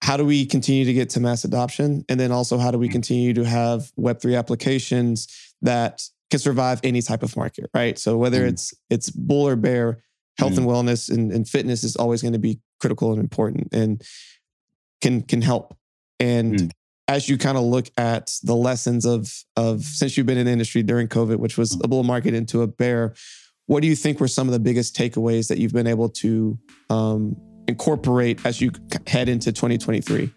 how 0.02 0.16
do 0.16 0.24
we 0.24 0.44
continue 0.44 0.84
to 0.84 0.92
get 0.92 1.10
to 1.10 1.20
mass 1.20 1.44
adoption? 1.44 2.04
And 2.08 2.20
then 2.20 2.32
also 2.32 2.58
how 2.58 2.70
do 2.70 2.78
we 2.78 2.88
mm. 2.88 2.92
continue 2.92 3.32
to 3.34 3.44
have 3.44 3.90
web3 3.98 4.38
applications 4.38 5.28
that 5.62 6.02
can 6.30 6.40
survive 6.40 6.80
any 6.83 7.02
type 7.02 7.23
of 7.23 7.37
market, 7.37 7.71
right? 7.75 7.99
So 7.99 8.16
whether 8.16 8.42
mm. 8.42 8.49
it's 8.49 8.75
it's 8.90 9.11
bull 9.11 9.47
or 9.47 9.56
bear, 9.56 10.02
health 10.38 10.54
mm. 10.54 10.59
and 10.59 10.66
wellness 10.66 11.11
and, 11.11 11.33
and 11.33 11.49
fitness 11.49 11.85
is 11.85 11.97
always 11.97 12.23
going 12.23 12.33
to 12.33 12.38
be 12.38 12.61
critical 12.80 13.12
and 13.12 13.21
important 13.21 13.68
and 13.73 14.02
can 15.00 15.23
can 15.23 15.42
help. 15.42 15.76
And 16.18 16.54
mm. 16.54 16.71
as 17.09 17.28
you 17.28 17.38
kind 17.38 17.56
of 17.56 17.64
look 17.64 17.88
at 17.97 18.33
the 18.42 18.56
lessons 18.56 19.04
of 19.04 19.33
of 19.56 19.83
since 19.83 20.16
you've 20.16 20.26
been 20.26 20.38
in 20.38 20.47
the 20.47 20.52
industry 20.52 20.83
during 20.83 21.09
COVID, 21.09 21.37
which 21.37 21.59
was 21.59 21.78
a 21.83 21.88
bull 21.88 22.04
market 22.04 22.35
into 22.35 22.62
a 22.62 22.66
bear, 22.66 23.14
what 23.66 23.83
do 23.83 23.88
you 23.88 23.97
think 23.97 24.21
were 24.21 24.28
some 24.28 24.49
of 24.49 24.52
the 24.52 24.61
biggest 24.61 24.97
takeaways 24.97 25.49
that 25.49 25.59
you've 25.59 25.73
been 25.73 25.87
able 25.87 26.09
to 26.09 26.59
um, 26.90 27.37
incorporate 27.68 28.45
as 28.45 28.61
you 28.61 28.73
head 29.06 29.28
into 29.28 29.52
2023? 29.52 30.33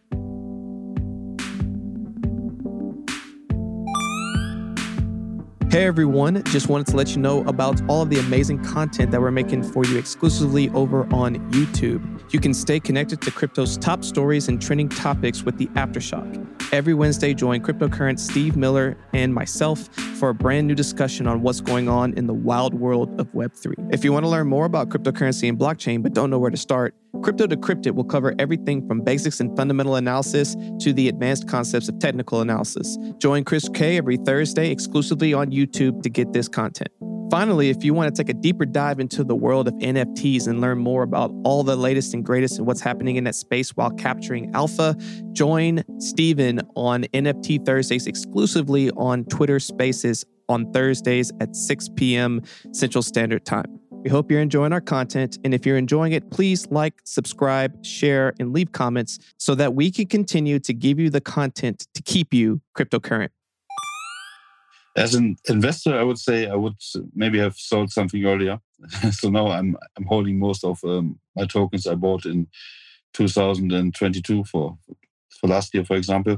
Hey 5.71 5.85
everyone, 5.85 6.43
just 6.45 6.67
wanted 6.67 6.88
to 6.88 6.95
let 6.95 7.11
you 7.11 7.21
know 7.21 7.41
about 7.41 7.79
all 7.88 8.01
of 8.01 8.09
the 8.09 8.17
amazing 8.17 8.63
content 8.63 9.11
that 9.11 9.21
we're 9.21 9.29
making 9.29 9.61
for 9.61 9.85
you 9.85 9.99
exclusively 9.99 10.69
over 10.69 11.03
on 11.13 11.35
YouTube. 11.51 12.33
You 12.33 12.39
can 12.39 12.55
stay 12.55 12.79
connected 12.79 13.21
to 13.21 13.29
crypto's 13.29 13.77
top 13.77 14.03
stories 14.03 14.47
and 14.47 14.59
trending 14.59 14.89
topics 14.89 15.43
with 15.43 15.59
the 15.59 15.67
Aftershock. 15.67 16.73
Every 16.73 16.95
Wednesday, 16.95 17.35
join 17.35 17.61
cryptocurrent 17.61 18.17
Steve 18.17 18.57
Miller 18.57 18.97
and 19.13 19.31
myself 19.31 19.88
for 20.17 20.29
a 20.29 20.33
brand 20.33 20.67
new 20.67 20.73
discussion 20.73 21.27
on 21.27 21.43
what's 21.43 21.61
going 21.61 21.88
on 21.88 22.13
in 22.13 22.25
the 22.25 22.33
wild 22.33 22.73
world 22.73 23.21
of 23.21 23.27
Web3. 23.33 23.93
If 23.93 24.03
you 24.03 24.11
want 24.11 24.23
to 24.23 24.29
learn 24.29 24.47
more 24.47 24.65
about 24.65 24.89
cryptocurrency 24.89 25.49
and 25.49 25.59
blockchain 25.59 26.01
but 26.01 26.13
don't 26.13 26.31
know 26.31 26.39
where 26.39 26.49
to 26.49 26.57
start, 26.57 26.95
Crypto 27.23 27.47
Decrypted 27.47 27.95
will 27.95 28.03
cover 28.03 28.33
everything 28.39 28.87
from 28.87 29.01
basics 29.01 29.39
and 29.39 29.55
fundamental 29.57 29.95
analysis 29.95 30.55
to 30.79 30.93
the 30.93 31.09
advanced 31.09 31.47
concepts 31.47 31.89
of 31.89 31.99
technical 31.99 32.41
analysis. 32.41 32.97
Join 33.17 33.43
Chris 33.43 33.67
K 33.69 33.97
every 33.97 34.17
Thursday 34.17 34.71
exclusively 34.71 35.33
on 35.33 35.51
YouTube 35.51 36.01
to 36.03 36.09
get 36.09 36.31
this 36.33 36.47
content. 36.47 36.89
Finally, 37.29 37.69
if 37.69 37.83
you 37.83 37.93
want 37.93 38.13
to 38.13 38.23
take 38.23 38.29
a 38.29 38.39
deeper 38.39 38.65
dive 38.65 38.99
into 38.99 39.23
the 39.23 39.35
world 39.35 39.67
of 39.67 39.73
NFTs 39.75 40.47
and 40.47 40.61
learn 40.61 40.79
more 40.79 41.03
about 41.03 41.31
all 41.43 41.63
the 41.63 41.75
latest 41.75 42.13
and 42.15 42.25
greatest 42.25 42.57
and 42.57 42.65
what's 42.65 42.81
happening 42.81 43.17
in 43.17 43.23
that 43.25 43.35
space 43.35 43.69
while 43.71 43.91
capturing 43.91 44.53
alpha, 44.55 44.95
join 45.31 45.83
Steven 45.99 46.59
on 46.75 47.03
NFT 47.13 47.63
Thursdays 47.65 48.07
exclusively 48.07 48.89
on 48.91 49.25
Twitter 49.25 49.59
Spaces 49.59 50.25
on 50.47 50.71
Thursdays 50.73 51.31
at 51.39 51.55
6 51.55 51.89
p.m. 51.95 52.41
Central 52.71 53.03
Standard 53.03 53.45
Time. 53.45 53.79
We 54.03 54.10
hope 54.10 54.32
you're 54.32 54.39
enjoying 54.39 54.72
our 54.72 54.79
content. 54.79 55.38
And 55.44 55.53
if 55.53 55.65
you're 55.65 55.77
enjoying 55.77 56.13
it, 56.13 56.32
please 56.32 56.65
like, 56.72 56.94
subscribe, 57.03 57.86
share, 57.86 58.34
and 58.39 58.53
leave 58.53 58.72
comments 58.72 59.20
so 59.38 59.56
that 59.56 59.75
we 59.75 59.91
can 59.91 60.08
continue 60.08 60.58
to 60.60 60.74
give 60.74 61.00
you 61.00 61.10
the 61.10 61.20
content 61.20 61.86
to 61.96 62.01
keep 62.01 62.34
you 62.34 62.62
cryptocurrent. 62.77 63.29
As 64.96 65.15
an 65.15 65.36
investor, 65.50 66.00
I 66.00 66.03
would 66.03 66.18
say 66.18 66.48
I 66.48 66.56
would 66.56 66.75
maybe 67.13 67.39
have 67.39 67.56
sold 67.56 67.91
something 67.91 68.25
earlier. 68.25 68.60
so 69.12 69.29
now 69.29 69.48
I'm 69.48 69.75
I'm 69.98 70.06
holding 70.06 70.39
most 70.39 70.63
of 70.63 70.82
um, 70.86 71.20
my 71.36 71.46
tokens 71.46 71.86
I 71.86 71.96
bought 71.96 72.25
in 72.25 72.48
2022 73.13 74.46
for 74.46 74.77
for 75.39 75.48
last 75.48 75.74
year, 75.74 75.86
for 75.86 75.96
example. 75.96 76.38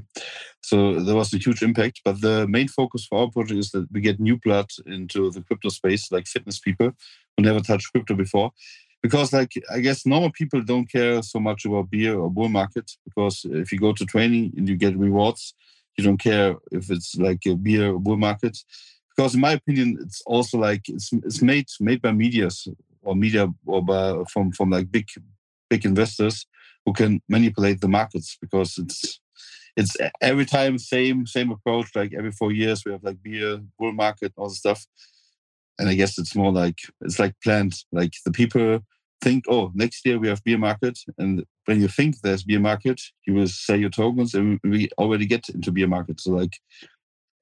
So 0.62 1.00
there 1.00 1.16
was 1.16 1.34
a 1.34 1.38
huge 1.38 1.62
impact. 1.62 2.02
But 2.06 2.22
the 2.22 2.48
main 2.48 2.68
focus 2.68 3.06
for 3.06 3.20
our 3.20 3.30
project 3.30 3.60
is 3.60 3.72
that 3.72 3.88
we 3.92 4.02
get 4.02 4.20
new 4.20 4.38
blood 4.38 4.68
into 4.86 5.32
the 5.32 5.42
crypto 5.42 5.70
space, 5.70 6.12
like 6.12 6.28
fitness 6.28 6.60
people 6.60 6.92
who 7.36 7.44
never 7.44 7.60
touched 7.60 7.92
crypto 7.92 8.16
before. 8.16 8.52
Because, 9.02 9.34
like, 9.34 9.52
I 9.74 9.80
guess 9.80 10.06
normal 10.06 10.32
people 10.32 10.62
don't 10.62 10.86
care 10.86 11.24
so 11.24 11.40
much 11.40 11.66
about 11.66 11.90
beer 11.90 12.20
or 12.20 12.30
bull 12.30 12.50
market. 12.50 12.92
Because 13.04 13.46
if 13.50 13.72
you 13.72 13.80
go 13.80 13.94
to 13.94 14.06
training 14.06 14.54
and 14.56 14.70
you 14.70 14.76
get 14.76 14.96
rewards, 14.96 15.56
you 15.98 16.04
don't 16.04 16.20
care 16.20 16.56
if 16.72 16.90
it's 16.90 17.16
like 17.16 17.42
a 17.48 17.56
beer 17.56 17.94
or 17.94 18.00
bull 18.00 18.18
market 18.18 18.58
because 19.16 19.36
in 19.36 19.42
my 19.42 19.52
opinion 19.52 19.98
it's 20.02 20.22
also 20.26 20.58
like 20.58 20.88
it's, 20.88 21.12
it's 21.14 21.42
made 21.42 21.68
made 21.80 22.02
by 22.02 22.12
medias 22.12 22.68
or 23.02 23.16
media 23.16 23.48
or 23.66 23.84
by 23.84 24.24
from 24.32 24.52
from 24.52 24.70
like 24.70 24.92
big 24.92 25.08
big 25.70 25.86
investors 25.86 26.46
who 26.86 26.94
can 26.94 27.22
manipulate 27.30 27.82
the 27.82 27.88
markets 27.88 28.38
because 28.42 28.78
it's 28.78 29.20
it's 29.78 29.96
every 30.22 30.46
time 30.46 30.78
same 30.78 31.26
same 31.26 31.52
approach 31.52 31.88
like 31.96 32.14
every 32.14 32.32
four 32.32 32.52
years 32.52 32.84
we 32.86 32.92
have 32.92 33.04
like 33.04 33.22
beer 33.24 33.60
bull 33.80 33.94
market 33.94 34.34
all 34.36 34.50
the 34.50 34.56
stuff 34.56 34.86
and 35.80 35.88
i 35.88 35.94
guess 35.94 36.18
it's 36.18 36.36
more 36.36 36.52
like 36.52 36.80
it's 37.02 37.20
like 37.20 37.34
planned 37.44 37.74
like 37.92 38.14
the 38.26 38.32
people 38.32 38.82
think, 39.22 39.46
oh, 39.48 39.72
next 39.74 40.06
year 40.06 40.20
we 40.20 40.28
have 40.28 40.44
beer 40.44 40.58
market. 40.58 41.00
And 41.18 41.46
when 41.66 41.80
you 41.80 41.88
think 41.88 42.20
there's 42.20 42.44
beer 42.44 42.60
market, 42.60 43.00
you 43.26 43.34
will 43.36 43.48
sell 43.48 43.78
your 43.78 43.90
tokens 43.90 44.34
and 44.34 44.60
we 44.64 44.90
already 44.98 45.26
get 45.26 45.48
into 45.50 45.72
beer 45.72 45.88
market. 45.88 46.20
So 46.20 46.32
like, 46.32 46.58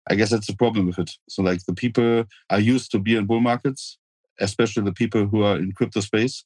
I 0.09 0.15
guess 0.15 0.29
that's 0.29 0.47
the 0.47 0.55
problem 0.55 0.87
with 0.87 0.99
it. 0.99 1.11
So 1.29 1.41
like 1.41 1.63
the 1.65 1.73
people 1.73 2.25
are 2.49 2.59
used 2.59 2.91
to 2.91 2.99
beer 2.99 3.19
and 3.19 3.27
bull 3.27 3.39
markets, 3.39 3.97
especially 4.39 4.83
the 4.83 4.93
people 4.93 5.27
who 5.27 5.43
are 5.43 5.57
in 5.57 5.71
crypto 5.71 6.01
space. 6.01 6.43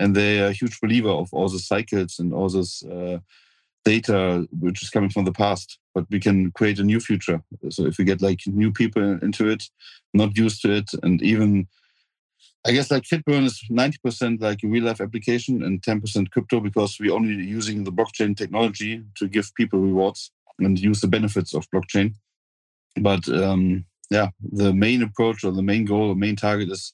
And 0.00 0.16
they 0.16 0.40
are 0.40 0.48
a 0.48 0.52
huge 0.52 0.80
believer 0.80 1.10
of 1.10 1.28
all 1.32 1.48
the 1.48 1.58
cycles 1.58 2.18
and 2.18 2.32
all 2.32 2.48
this 2.48 2.82
uh, 2.84 3.18
data 3.84 4.48
which 4.58 4.82
is 4.82 4.90
coming 4.90 5.10
from 5.10 5.26
the 5.26 5.32
past. 5.32 5.78
But 5.94 6.06
we 6.10 6.18
can 6.18 6.50
create 6.52 6.78
a 6.78 6.84
new 6.84 7.00
future. 7.00 7.42
So 7.68 7.86
if 7.86 7.98
we 7.98 8.04
get 8.04 8.22
like 8.22 8.40
new 8.46 8.72
people 8.72 9.18
into 9.22 9.48
it, 9.48 9.64
not 10.14 10.36
used 10.36 10.62
to 10.62 10.72
it, 10.72 10.90
and 11.02 11.22
even 11.22 11.68
I 12.66 12.72
guess 12.72 12.90
like 12.90 13.04
Fitburn 13.04 13.44
is 13.44 13.62
90% 13.70 14.40
like 14.40 14.62
a 14.62 14.66
real 14.66 14.84
life 14.84 15.00
application 15.00 15.62
and 15.62 15.80
10% 15.82 16.30
crypto 16.30 16.60
because 16.60 16.98
we're 17.00 17.14
only 17.14 17.44
using 17.44 17.84
the 17.84 17.92
blockchain 17.92 18.36
technology 18.36 19.02
to 19.16 19.28
give 19.28 19.54
people 19.54 19.78
rewards 19.78 20.30
and 20.58 20.78
use 20.78 21.00
the 21.00 21.08
benefits 21.08 21.54
of 21.54 21.66
blockchain. 21.74 22.14
But 23.00 23.28
um, 23.28 23.86
yeah, 24.10 24.28
the 24.42 24.72
main 24.72 25.02
approach 25.02 25.42
or 25.44 25.52
the 25.52 25.62
main 25.62 25.84
goal 25.86 26.10
or 26.10 26.14
main 26.14 26.36
target 26.36 26.70
is 26.70 26.92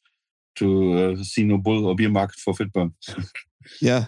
to 0.56 1.16
uh, 1.18 1.22
see 1.22 1.44
no 1.44 1.58
bull 1.58 1.86
or 1.86 1.94
bear 1.94 2.10
market 2.10 2.38
for 2.38 2.54
Fitburn. 2.54 2.92
yeah. 3.80 4.06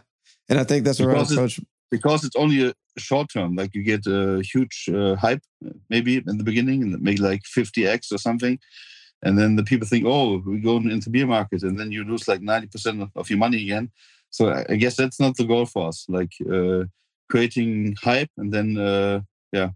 And 0.48 0.58
I 0.58 0.64
think 0.64 0.84
that's 0.84 0.98
the 0.98 1.08
right 1.08 1.30
approach. 1.30 1.60
because 1.90 2.24
it's 2.24 2.36
only 2.36 2.68
a 2.68 2.74
short 2.96 3.28
term, 3.32 3.54
like 3.54 3.74
you 3.74 3.82
get 3.82 4.06
a 4.06 4.42
huge 4.42 4.88
uh, 4.92 5.14
hype 5.16 5.42
maybe 5.88 6.16
in 6.16 6.38
the 6.38 6.44
beginning, 6.44 6.96
maybe 7.00 7.20
like 7.20 7.42
50x 7.42 8.12
or 8.12 8.18
something 8.18 8.58
and 9.22 9.38
then 9.38 9.56
the 9.56 9.64
people 9.64 9.86
think, 9.86 10.04
oh, 10.06 10.38
we 10.46 10.60
go 10.60 10.76
into 10.76 11.10
beer 11.10 11.26
market, 11.26 11.62
and 11.62 11.78
then 11.78 11.90
you 11.90 12.04
lose 12.04 12.28
like 12.28 12.40
ninety 12.40 12.68
percent 12.68 13.10
of 13.14 13.30
your 13.30 13.38
money 13.38 13.62
again. 13.62 13.90
So 14.30 14.52
I 14.68 14.76
guess 14.76 14.96
that's 14.96 15.18
not 15.18 15.36
the 15.36 15.44
goal 15.44 15.66
for 15.66 15.88
us. 15.88 16.04
Like 16.08 16.32
uh, 16.50 16.84
creating 17.30 17.96
hype 18.02 18.30
and 18.36 18.52
then 18.52 18.78
uh, 18.78 19.20
yeah, 19.52 19.70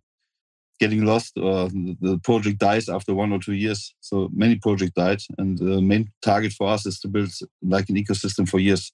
getting 0.82 1.04
lost 1.12 1.32
or 1.38 1.68
the 2.06 2.18
project 2.28 2.58
dies 2.68 2.86
after 2.96 3.12
one 3.22 3.32
or 3.32 3.40
two 3.46 3.56
years. 3.64 3.80
So 4.00 4.16
many 4.42 4.56
projects 4.66 4.96
died, 5.04 5.20
and 5.38 5.50
the 5.58 5.80
main 5.92 6.04
target 6.30 6.52
for 6.58 6.66
us 6.74 6.82
is 6.90 6.98
to 7.00 7.08
build 7.08 7.32
like 7.74 7.88
an 7.90 7.96
ecosystem 8.02 8.44
for 8.48 8.60
years. 8.68 8.84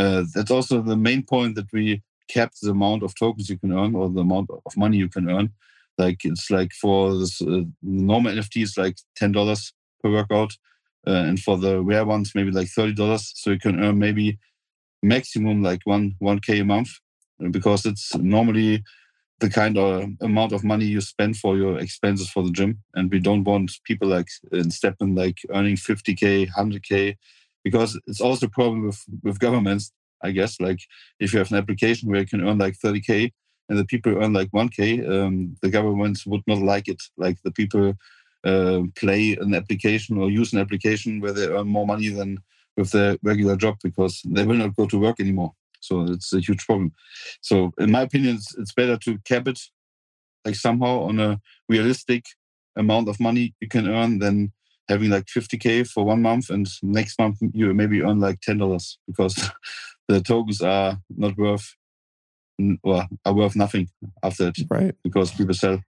Uh, 0.00 0.20
that's 0.34 0.54
also 0.56 0.74
the 0.82 1.00
main 1.08 1.22
point 1.34 1.52
that 1.56 1.70
we 1.72 2.02
kept 2.36 2.54
the 2.62 2.70
amount 2.78 3.02
of 3.02 3.14
tokens 3.14 3.48
you 3.50 3.58
can 3.62 3.72
earn 3.80 3.94
or 3.94 4.06
the 4.08 4.24
amount 4.28 4.48
of 4.50 4.72
money 4.76 4.96
you 4.96 5.10
can 5.16 5.26
earn 5.30 5.48
like 5.98 6.24
it's 6.24 6.50
like 6.50 6.72
for 6.72 7.16
this 7.16 7.40
uh, 7.42 7.62
normal 7.82 8.32
NFTs 8.32 8.76
like 8.76 8.96
ten 9.16 9.32
dollars 9.32 9.72
per 10.02 10.10
workout, 10.10 10.52
uh, 11.06 11.24
and 11.28 11.38
for 11.38 11.56
the 11.56 11.82
rare 11.82 12.04
ones 12.04 12.32
maybe 12.34 12.50
like 12.50 12.68
thirty 12.68 12.94
dollars. 12.94 13.32
So 13.34 13.50
you 13.50 13.58
can 13.58 13.82
earn 13.82 13.98
maybe 13.98 14.38
maximum 15.02 15.62
like 15.62 15.80
one 15.84 16.14
one 16.18 16.40
k 16.40 16.60
a 16.60 16.64
month, 16.64 16.90
because 17.50 17.86
it's 17.86 18.14
normally 18.16 18.82
the 19.40 19.50
kind 19.50 19.76
of 19.76 20.08
amount 20.20 20.52
of 20.52 20.64
money 20.64 20.84
you 20.84 21.00
spend 21.00 21.36
for 21.36 21.56
your 21.56 21.78
expenses 21.78 22.30
for 22.30 22.42
the 22.42 22.52
gym, 22.52 22.78
and 22.94 23.10
we 23.10 23.18
don't 23.18 23.44
want 23.44 23.72
people 23.84 24.08
like 24.08 24.28
in 24.52 24.70
STEPN 24.70 25.16
like 25.16 25.38
earning 25.52 25.76
fifty 25.76 26.14
k, 26.14 26.46
hundred 26.46 26.82
k, 26.84 27.16
because 27.64 28.00
it's 28.06 28.20
also 28.20 28.46
a 28.46 28.50
problem 28.50 28.86
with 28.86 29.02
with 29.22 29.38
governments. 29.38 29.92
I 30.22 30.30
guess 30.30 30.60
like 30.60 30.80
if 31.20 31.32
you 31.32 31.38
have 31.40 31.50
an 31.50 31.58
application 31.58 32.08
where 32.10 32.20
you 32.20 32.26
can 32.26 32.46
earn 32.46 32.58
like 32.58 32.76
30k, 32.78 33.32
and 33.68 33.78
the 33.78 33.84
people 33.84 34.16
earn 34.22 34.32
like 34.32 34.50
1k, 34.52 35.04
um, 35.06 35.56
the 35.62 35.70
governments 35.70 36.26
would 36.26 36.42
not 36.46 36.58
like 36.58 36.88
it. 36.88 37.02
Like 37.16 37.38
the 37.42 37.50
people 37.50 37.94
uh, 38.44 38.82
play 38.96 39.36
an 39.40 39.54
application 39.54 40.18
or 40.18 40.30
use 40.30 40.52
an 40.52 40.60
application 40.60 41.20
where 41.20 41.32
they 41.32 41.48
earn 41.48 41.66
more 41.68 41.86
money 41.86 42.08
than 42.08 42.38
with 42.76 42.90
their 42.90 43.16
regular 43.22 43.56
job 43.56 43.76
because 43.82 44.22
they 44.26 44.44
will 44.44 44.56
not 44.56 44.76
go 44.76 44.86
to 44.86 44.98
work 44.98 45.20
anymore. 45.20 45.52
So 45.84 46.02
it's 46.02 46.32
a 46.32 46.40
huge 46.40 46.64
problem. 46.66 46.92
So 47.40 47.72
in 47.78 47.90
my 47.90 48.02
opinion, 48.02 48.36
it's, 48.36 48.54
it's 48.56 48.72
better 48.72 48.96
to 48.98 49.18
cap 49.24 49.48
it 49.48 49.60
like 50.44 50.56
somehow 50.56 51.00
on 51.04 51.20
a 51.20 51.40
realistic 51.68 52.24
amount 52.76 53.08
of 53.08 53.20
money 53.20 53.54
you 53.60 53.68
can 53.68 53.88
earn 53.88 54.18
than 54.18 54.52
having 54.88 55.10
like 55.10 55.26
50k 55.26 55.88
for 55.88 56.04
one 56.04 56.20
month 56.20 56.50
and 56.50 56.66
next 56.82 57.18
month 57.18 57.38
you 57.52 57.72
maybe 57.72 58.02
earn 58.02 58.20
like 58.20 58.40
$10 58.40 58.96
because 59.06 59.50
the 60.08 60.20
tokens 60.20 60.60
are 60.60 60.98
not 61.16 61.36
worth 61.38 61.74
well, 62.82 63.08
are 63.24 63.34
worth 63.34 63.56
nothing 63.56 63.88
after 64.22 64.48
it, 64.48 64.58
right? 64.70 64.94
Because 65.02 65.32
people 65.32 65.54
sell. 65.54 65.82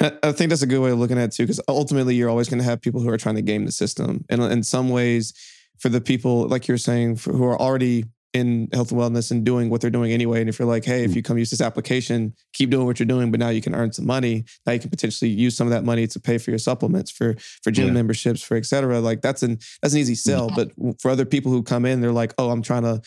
I 0.00 0.32
think 0.32 0.50
that's 0.50 0.62
a 0.62 0.66
good 0.66 0.80
way 0.80 0.90
of 0.90 0.98
looking 0.98 1.16
at 1.16 1.24
it 1.24 1.32
too, 1.32 1.44
because 1.44 1.60
ultimately 1.68 2.14
you're 2.14 2.28
always 2.28 2.48
going 2.48 2.58
to 2.58 2.64
have 2.64 2.82
people 2.82 3.00
who 3.00 3.08
are 3.08 3.16
trying 3.16 3.36
to 3.36 3.42
game 3.42 3.64
the 3.64 3.72
system, 3.72 4.24
and 4.28 4.42
in 4.42 4.62
some 4.62 4.90
ways, 4.90 5.32
for 5.78 5.88
the 5.88 6.00
people 6.00 6.48
like 6.48 6.68
you're 6.68 6.76
saying, 6.76 7.16
who 7.16 7.44
are 7.44 7.58
already 7.58 8.04
in 8.32 8.68
health 8.72 8.90
and 8.92 9.00
wellness 9.00 9.30
and 9.30 9.44
doing 9.44 9.70
what 9.70 9.80
they're 9.80 9.90
doing 9.90 10.12
anyway. 10.12 10.40
And 10.40 10.48
if 10.48 10.58
you're 10.58 10.68
like, 10.68 10.84
hey, 10.84 11.04
if 11.04 11.12
mm. 11.12 11.16
you 11.16 11.22
come 11.22 11.38
use 11.38 11.50
this 11.50 11.60
application, 11.60 12.34
keep 12.52 12.70
doing 12.70 12.84
what 12.84 12.98
you're 12.98 13.06
doing, 13.06 13.30
but 13.30 13.40
now 13.40 13.48
you 13.48 13.62
can 13.62 13.74
earn 13.74 13.92
some 13.92 14.06
money. 14.06 14.44
Now 14.66 14.72
you 14.72 14.80
can 14.80 14.90
potentially 14.90 15.30
use 15.30 15.56
some 15.56 15.66
of 15.66 15.72
that 15.72 15.84
money 15.84 16.06
to 16.06 16.20
pay 16.20 16.38
for 16.38 16.50
your 16.50 16.58
supplements, 16.58 17.10
for 17.10 17.36
for 17.62 17.70
gym 17.70 17.86
yeah. 17.86 17.92
memberships, 17.92 18.42
for 18.42 18.56
et 18.56 18.66
cetera. 18.66 19.00
Like 19.00 19.22
that's 19.22 19.42
an 19.42 19.58
that's 19.80 19.94
an 19.94 20.00
easy 20.00 20.14
sell. 20.14 20.50
But 20.54 20.72
for 21.00 21.10
other 21.10 21.24
people 21.24 21.50
who 21.50 21.62
come 21.62 21.86
in, 21.86 22.00
they're 22.00 22.12
like, 22.12 22.34
oh, 22.36 22.50
I'm 22.50 22.62
trying 22.62 22.82
to, 22.82 23.00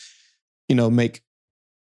you 0.68 0.74
know, 0.74 0.90
make 0.90 1.22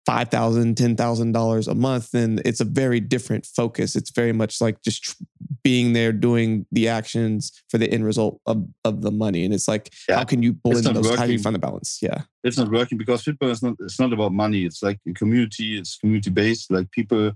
$5,000, 0.09 0.75
$10,000 0.75 1.69
a 1.69 1.75
month, 1.75 2.11
then 2.13 2.41
it's 2.47 2.61
a 2.61 2.65
very 2.65 2.99
different 2.99 3.45
focus. 3.45 3.95
It's 3.95 4.11
very 4.11 4.33
much 4.33 4.59
like 4.59 4.81
just 4.83 5.03
tr- 5.03 5.15
being 5.63 5.93
there 5.93 6.13
doing 6.13 6.65
the 6.73 6.89
actions 6.89 7.53
for 7.69 7.77
the 7.77 7.91
end 7.93 8.07
result 8.07 8.41
of, 8.47 8.67
of 8.85 9.03
the 9.03 9.11
money. 9.11 9.45
And 9.45 9.53
it's 9.53 9.69
like, 9.69 9.93
yeah. 10.09 10.17
how 10.17 10.25
can 10.25 10.43
you 10.43 10.55
blend 10.55 10.87
those? 10.87 11.05
Working. 11.05 11.17
How 11.19 11.27
do 11.27 11.33
you 11.33 11.39
find 11.39 11.55
the 11.55 11.59
balance? 11.59 11.99
Yeah. 12.01 12.23
It's 12.43 12.57
not 12.57 12.71
working 12.71 12.97
because 12.97 13.23
Fitburn 13.23 13.51
is 13.51 13.63
not, 13.63 13.75
it's 13.81 14.01
not 14.01 14.15
about 14.15 14.33
money. 14.33 14.65
It's 14.65 14.83
like 14.83 14.99
a 15.07 15.13
community, 15.13 15.77
it's 15.79 15.99
community 15.99 16.31
based. 16.31 16.71
Like 16.71 16.91
people 16.91 17.33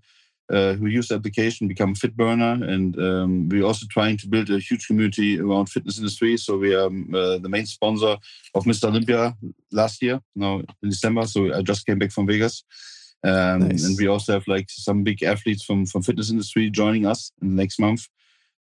uh, 0.50 0.74
who 0.74 0.86
use 0.86 1.08
the 1.08 1.14
application 1.14 1.68
become 1.68 1.94
fit 1.94 2.16
burner. 2.16 2.64
And 2.64 2.98
um, 2.98 3.48
we're 3.48 3.64
also 3.64 3.86
trying 3.90 4.16
to 4.18 4.28
build 4.28 4.50
a 4.50 4.58
huge 4.58 4.86
community 4.86 5.40
around 5.40 5.66
fitness 5.66 5.98
industry. 5.98 6.36
So 6.36 6.58
we 6.58 6.74
are 6.74 6.86
um, 6.86 7.14
uh, 7.14 7.38
the 7.38 7.48
main 7.48 7.66
sponsor 7.66 8.16
of 8.54 8.64
mr 8.64 8.88
olympia 8.88 9.34
last 9.70 10.02
year 10.02 10.20
now 10.34 10.60
in 10.82 10.90
december. 10.90 11.26
So 11.26 11.54
i 11.54 11.62
just 11.62 11.86
came 11.86 11.98
back 11.98 12.12
from 12.12 12.26
vegas. 12.26 12.64
Um, 13.24 13.68
nice. 13.68 13.84
and 13.84 13.96
we 13.96 14.08
also 14.08 14.32
have 14.32 14.48
like 14.48 14.68
some 14.68 15.04
big 15.04 15.22
athletes 15.22 15.64
from 15.64 15.86
from 15.86 16.02
fitness 16.02 16.30
industry 16.30 16.70
joining 16.70 17.06
us 17.06 17.32
in 17.40 17.50
the 17.50 17.62
next 17.62 17.78
month. 17.78 18.08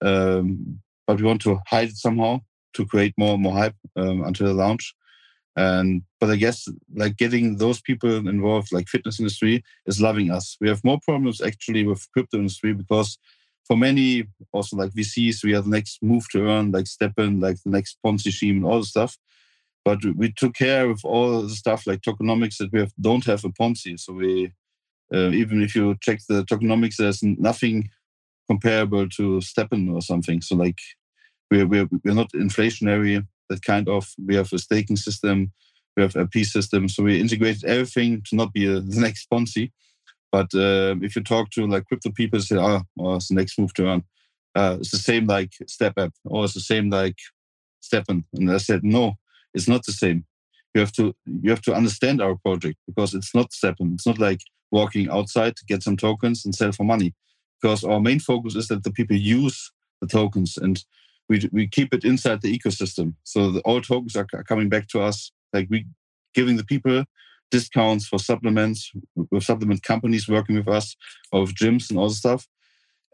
Um, 0.02 0.80
but 1.06 1.16
we 1.16 1.24
want 1.24 1.40
to 1.42 1.58
hide 1.66 1.88
it 1.88 1.96
somehow 1.96 2.40
to 2.74 2.86
create 2.86 3.14
more 3.16 3.38
more 3.38 3.54
hype 3.54 3.74
um, 3.96 4.22
until 4.24 4.46
the 4.48 4.54
launch 4.54 4.94
and 5.60 6.02
but 6.20 6.30
I 6.30 6.36
guess 6.36 6.66
like 6.94 7.18
getting 7.18 7.56
those 7.56 7.80
people 7.82 8.10
involved, 8.16 8.72
like 8.72 8.88
fitness 8.88 9.20
industry, 9.20 9.62
is 9.86 10.00
loving 10.00 10.30
us. 10.30 10.56
We 10.60 10.68
have 10.68 10.82
more 10.84 10.98
problems 11.02 11.42
actually 11.42 11.86
with 11.86 12.10
crypto 12.12 12.38
industry 12.38 12.72
because 12.72 13.18
for 13.66 13.76
many 13.76 14.24
also 14.52 14.76
like 14.76 14.92
VCs, 14.92 15.44
we 15.44 15.54
are 15.54 15.60
the 15.60 15.68
next 15.68 16.02
move 16.02 16.24
to 16.30 16.48
earn, 16.48 16.72
like 16.72 16.86
STEPN, 16.86 17.42
like 17.42 17.58
the 17.62 17.70
next 17.70 17.98
Ponzi 18.04 18.32
scheme 18.32 18.56
and 18.56 18.64
all 18.64 18.80
the 18.80 18.86
stuff. 18.86 19.18
But 19.84 19.98
we 20.16 20.32
took 20.32 20.54
care 20.54 20.88
of 20.88 21.00
all 21.04 21.42
the 21.42 21.50
stuff 21.62 21.86
like 21.86 22.00
tokenomics 22.00 22.56
that 22.58 22.72
we 22.72 22.80
have, 22.80 22.92
don't 22.98 23.26
have 23.26 23.44
a 23.44 23.50
Ponzi. 23.50 24.00
So 24.00 24.14
we 24.14 24.52
uh, 25.12 25.30
even 25.30 25.62
if 25.62 25.74
you 25.74 25.94
check 26.00 26.20
the 26.28 26.44
tokenomics, 26.44 26.96
there's 26.96 27.22
nothing 27.22 27.90
comparable 28.48 29.08
to 29.10 29.40
STEPN 29.40 29.92
or 29.92 30.00
something. 30.00 30.40
So 30.40 30.56
like 30.56 30.78
we're 31.50 31.66
we're, 31.66 31.88
we're 32.02 32.20
not 32.22 32.32
inflationary 32.32 33.26
that 33.50 33.62
kind 33.62 33.88
of 33.88 34.08
we 34.26 34.34
have 34.36 34.50
a 34.52 34.58
staking 34.58 34.96
system, 34.96 35.52
we 35.96 36.02
have 36.02 36.16
a 36.16 36.26
P 36.26 36.44
system, 36.44 36.88
so 36.88 37.02
we 37.02 37.20
integrated 37.20 37.64
everything 37.64 38.22
to 38.30 38.36
not 38.36 38.52
be 38.54 38.66
a, 38.66 38.80
the 38.94 39.00
next 39.00 39.28
Ponzi. 39.30 39.70
But 40.32 40.54
uh, 40.54 40.94
if 41.02 41.16
you 41.16 41.22
talk 41.22 41.50
to 41.50 41.66
like 41.66 41.84
crypto 41.84 42.10
people, 42.10 42.40
say, 42.40 42.56
"Oh, 42.56 42.82
well, 42.96 43.16
it's 43.16 43.28
the 43.28 43.34
next 43.34 43.58
move 43.58 43.74
to 43.74 43.88
earn." 43.88 44.04
Uh, 44.54 44.76
it's 44.80 44.90
the 44.90 44.98
same 44.98 45.26
like 45.26 45.52
Step 45.66 45.94
App, 45.98 46.12
or 46.24 46.44
it's 46.44 46.54
the 46.54 46.60
same 46.60 46.90
like 46.90 47.16
STEPN. 47.82 48.24
And 48.34 48.50
I 48.50 48.58
said, 48.58 48.84
no, 48.84 49.14
it's 49.54 49.68
not 49.68 49.84
the 49.84 49.92
same. 49.92 50.24
You 50.74 50.80
have 50.80 50.92
to 50.92 51.14
you 51.24 51.50
have 51.50 51.62
to 51.62 51.74
understand 51.74 52.20
our 52.20 52.36
project 52.36 52.78
because 52.86 53.14
it's 53.14 53.34
not 53.34 53.50
STEPN. 53.50 53.94
It's 53.94 54.06
not 54.06 54.18
like 54.18 54.40
walking 54.70 55.10
outside 55.10 55.56
to 55.56 55.64
get 55.66 55.82
some 55.82 55.96
tokens 55.96 56.44
and 56.44 56.54
sell 56.54 56.72
for 56.72 56.84
money. 56.84 57.14
Because 57.60 57.84
our 57.84 58.00
main 58.00 58.20
focus 58.20 58.54
is 58.54 58.68
that 58.68 58.84
the 58.84 58.92
people 58.92 59.16
use 59.16 59.72
the 60.00 60.06
tokens 60.06 60.56
and 60.56 60.82
we 61.30 61.48
we 61.52 61.68
keep 61.68 61.94
it 61.94 62.04
inside 62.04 62.42
the 62.42 62.58
ecosystem. 62.58 63.14
So 63.22 63.52
the, 63.52 63.60
all 63.60 63.80
tokens 63.80 64.16
are, 64.16 64.26
coming 64.26 64.68
back 64.68 64.88
to 64.88 65.00
us. 65.00 65.30
Like 65.54 65.68
we 65.70 65.86
giving 66.34 66.56
the 66.56 66.64
people 66.64 67.04
discounts 67.50 68.06
for 68.06 68.18
supplements 68.18 68.92
with 69.30 69.44
supplement 69.44 69.82
companies 69.82 70.28
working 70.28 70.56
with 70.56 70.68
us, 70.68 70.96
or 71.32 71.42
with 71.42 71.54
gyms 71.54 71.88
and 71.88 71.98
all 71.98 72.08
the 72.08 72.14
stuff. 72.14 72.46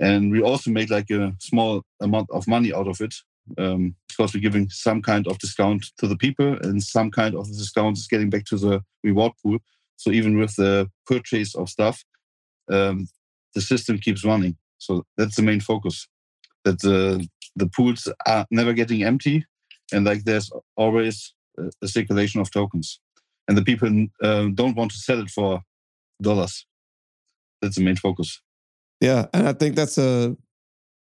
And 0.01 0.33
we 0.33 0.43
also 0.43 0.71
make 0.71 0.91
like 0.91 1.11
a 1.11 1.35
small 1.41 1.83
amount 2.01 2.29
of 2.31 2.49
money 2.49 2.73
out 2.73 2.89
of 2.89 3.01
it 3.01 3.15
um, 3.59 3.95
because 4.09 4.35
we're 4.35 4.41
giving 4.41 4.69
some 4.71 5.01
kind 5.03 5.27
of 5.27 5.39
discount 5.39 5.87
to 5.99 6.07
the 6.09 6.17
people, 6.17 6.59
and 6.63 6.83
some 6.83 7.11
kind 7.11 7.35
of 7.35 7.47
the 7.49 7.57
discount 7.57 7.99
is 7.99 8.09
getting 8.09 8.31
back 8.31 8.45
to 8.47 8.57
the 8.57 8.83
reward 9.05 9.33
pool. 9.43 9.59
So 9.97 10.11
even 10.11 10.39
with 10.39 10.57
the 10.57 10.91
purchase 11.07 11.55
of 11.55 11.69
stuff, 11.69 12.03
um, 12.71 13.09
the 13.55 13.61
system 13.61 13.99
keeps 13.99 14.25
running. 14.25 14.57
So 14.79 15.05
that's 15.17 15.37
the 15.37 15.43
main 15.43 15.61
focus. 15.61 16.09
That 16.65 16.81
the 16.81 17.27
the 17.57 17.67
pools 17.67 18.09
are 18.27 18.47
never 18.51 18.73
getting 18.73 19.03
empty, 19.03 19.45
and 19.93 20.05
like 20.05 20.25
there's 20.25 20.51
always 20.77 21.35
a 21.83 21.89
circulation 21.89 22.41
of 22.41 22.51
tokens, 22.51 23.01
and 23.49 23.57
the 23.57 23.63
people 23.63 23.89
uh, 24.23 24.49
don't 24.55 24.77
want 24.77 24.93
to 24.93 24.99
sell 24.99 25.21
it 25.21 25.31
for 25.31 25.61
dollars. 26.23 26.67
That's 27.63 27.77
the 27.77 27.85
main 27.85 27.97
focus. 27.97 28.41
Yeah, 29.01 29.27
and 29.33 29.49
I 29.49 29.53
think 29.53 29.75
that's 29.75 29.99
a 29.99 30.37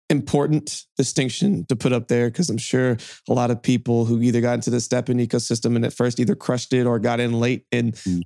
important 0.10 0.86
distinction 0.98 1.66
to 1.68 1.76
put 1.76 1.94
up 1.94 2.08
there 2.08 2.30
because 2.30 2.50
I'm 2.50 2.58
sure 2.58 2.98
a 3.30 3.34
lot 3.34 3.52
of 3.52 3.62
people 3.62 4.06
who 4.06 4.22
either 4.22 4.42
got 4.42 4.56
into 4.56 4.72
the 4.72 4.78
STEPN 4.78 5.26
ecosystem 5.26 5.76
and 5.76 5.86
at 5.86 5.94
first 5.94 6.20
either 6.20 6.36
crushed 6.36 6.74
it 6.74 6.88
or 6.88 6.98
got 6.98 7.20
in 7.20 7.40
late 7.40 7.66
and 7.72 7.94
mm. 7.94 8.22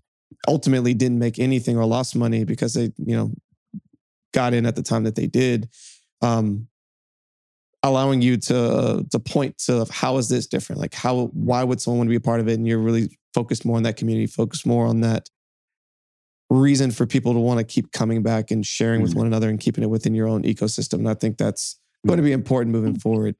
ultimately 0.47 0.93
didn't 0.93 1.19
make 1.19 1.39
anything 1.39 1.77
or 1.77 1.85
lost 1.85 2.15
money 2.15 2.45
because 2.45 2.73
they, 2.73 2.93
you 2.97 3.15
know, 3.15 3.31
got 4.33 4.53
in 4.53 4.65
at 4.65 4.75
the 4.75 4.81
time 4.81 5.03
that 5.03 5.15
they 5.15 5.27
did. 5.27 5.69
Um, 6.21 6.67
allowing 7.83 8.21
you 8.21 8.37
to 8.37 9.05
to 9.11 9.19
point 9.19 9.57
to 9.59 9.85
how 9.91 10.17
is 10.17 10.29
this 10.29 10.47
different? 10.47 10.81
Like 10.81 10.93
how 10.93 11.27
why 11.33 11.63
would 11.63 11.81
someone 11.81 11.99
want 11.99 12.07
to 12.07 12.11
be 12.11 12.15
a 12.15 12.21
part 12.21 12.39
of 12.39 12.47
it? 12.47 12.53
And 12.53 12.67
you're 12.67 12.79
really 12.79 13.17
focused 13.33 13.65
more 13.65 13.77
on 13.77 13.83
that 13.83 13.97
community, 13.97 14.27
focused 14.27 14.65
more 14.65 14.85
on 14.85 15.01
that 15.01 15.29
reason 16.49 16.91
for 16.91 17.05
people 17.05 17.33
to 17.33 17.39
want 17.39 17.59
to 17.59 17.63
keep 17.63 17.91
coming 17.91 18.23
back 18.23 18.51
and 18.51 18.65
sharing 18.65 18.99
mm-hmm. 18.99 19.09
with 19.09 19.15
one 19.15 19.27
another 19.27 19.49
and 19.49 19.59
keeping 19.59 19.83
it 19.83 19.89
within 19.89 20.13
your 20.13 20.27
own 20.27 20.43
ecosystem. 20.43 20.99
And 20.99 21.09
I 21.09 21.13
think 21.13 21.37
that's 21.37 21.79
going 22.05 22.17
to 22.17 22.23
be 22.23 22.31
important 22.31 22.71
moving 22.71 22.99
forward. 22.99 23.35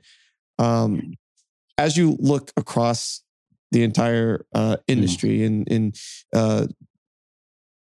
Um, 0.60 1.14
as 1.78 1.98
you 1.98 2.18
look 2.20 2.52
across 2.58 3.22
the 3.72 3.84
entire 3.84 4.46
uh, 4.54 4.78
mm. 4.78 4.82
industry 4.88 5.40
mm-hmm. 5.40 5.46
and, 5.46 5.72
and 5.72 6.00
uh, 6.34 6.68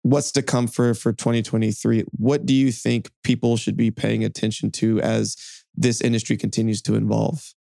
what's 0.04 0.32
to 0.34 0.42
come 0.42 0.68
for 0.68 0.94
for 0.94 1.14
2023, 1.14 2.04
what 2.12 2.46
do 2.46 2.54
you 2.54 2.72
think 2.72 3.10
people 3.24 3.58
should 3.58 3.78
be 3.78 3.92
paying 3.92 4.24
attention 4.24 4.72
to 4.72 5.02
as 5.02 5.36
this 5.78 6.02
industry 6.02 6.36
continues 6.36 6.82
to 6.84 6.96
evolve? 6.96 7.54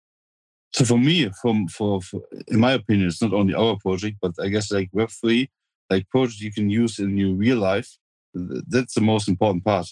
So 0.72 0.84
for 0.84 0.98
me, 0.98 1.30
from 1.40 1.68
for, 1.68 2.02
for 2.02 2.22
in 2.48 2.58
my 2.60 2.72
opinion, 2.72 3.08
it's 3.08 3.22
not 3.22 3.32
only 3.32 3.54
our 3.54 3.76
project, 3.76 4.16
but 4.20 4.32
I 4.40 4.48
guess 4.48 4.72
like 4.72 4.88
Web 4.92 5.10
three 5.10 5.50
like 5.90 6.08
projects 6.08 6.40
you 6.40 6.52
can 6.52 6.68
use 6.68 6.98
in 6.98 7.16
your 7.16 7.34
real 7.34 7.58
life. 7.58 7.96
That's 8.34 8.94
the 8.94 9.00
most 9.00 9.28
important 9.28 9.64
part. 9.64 9.86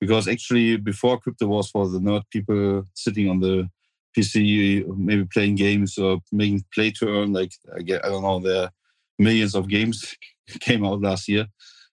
Because 0.00 0.28
actually, 0.28 0.76
before 0.76 1.18
crypto 1.18 1.46
was 1.46 1.70
for 1.70 1.88
the 1.88 1.98
nerd 1.98 2.22
people 2.30 2.84
sitting 2.94 3.28
on 3.28 3.40
the 3.40 3.68
PC, 4.16 4.86
maybe 4.96 5.24
playing 5.24 5.56
games 5.56 5.98
or 5.98 6.18
making 6.30 6.64
play 6.72 6.90
to 6.92 7.08
earn, 7.08 7.32
like 7.32 7.52
I, 7.76 7.82
get, 7.82 8.04
I 8.04 8.08
don't 8.08 8.22
know, 8.22 8.38
there 8.38 8.64
are 8.64 8.70
millions 9.18 9.54
of 9.54 9.68
games 9.68 10.14
came 10.60 10.84
out 10.84 11.00
last 11.00 11.28
year. 11.28 11.46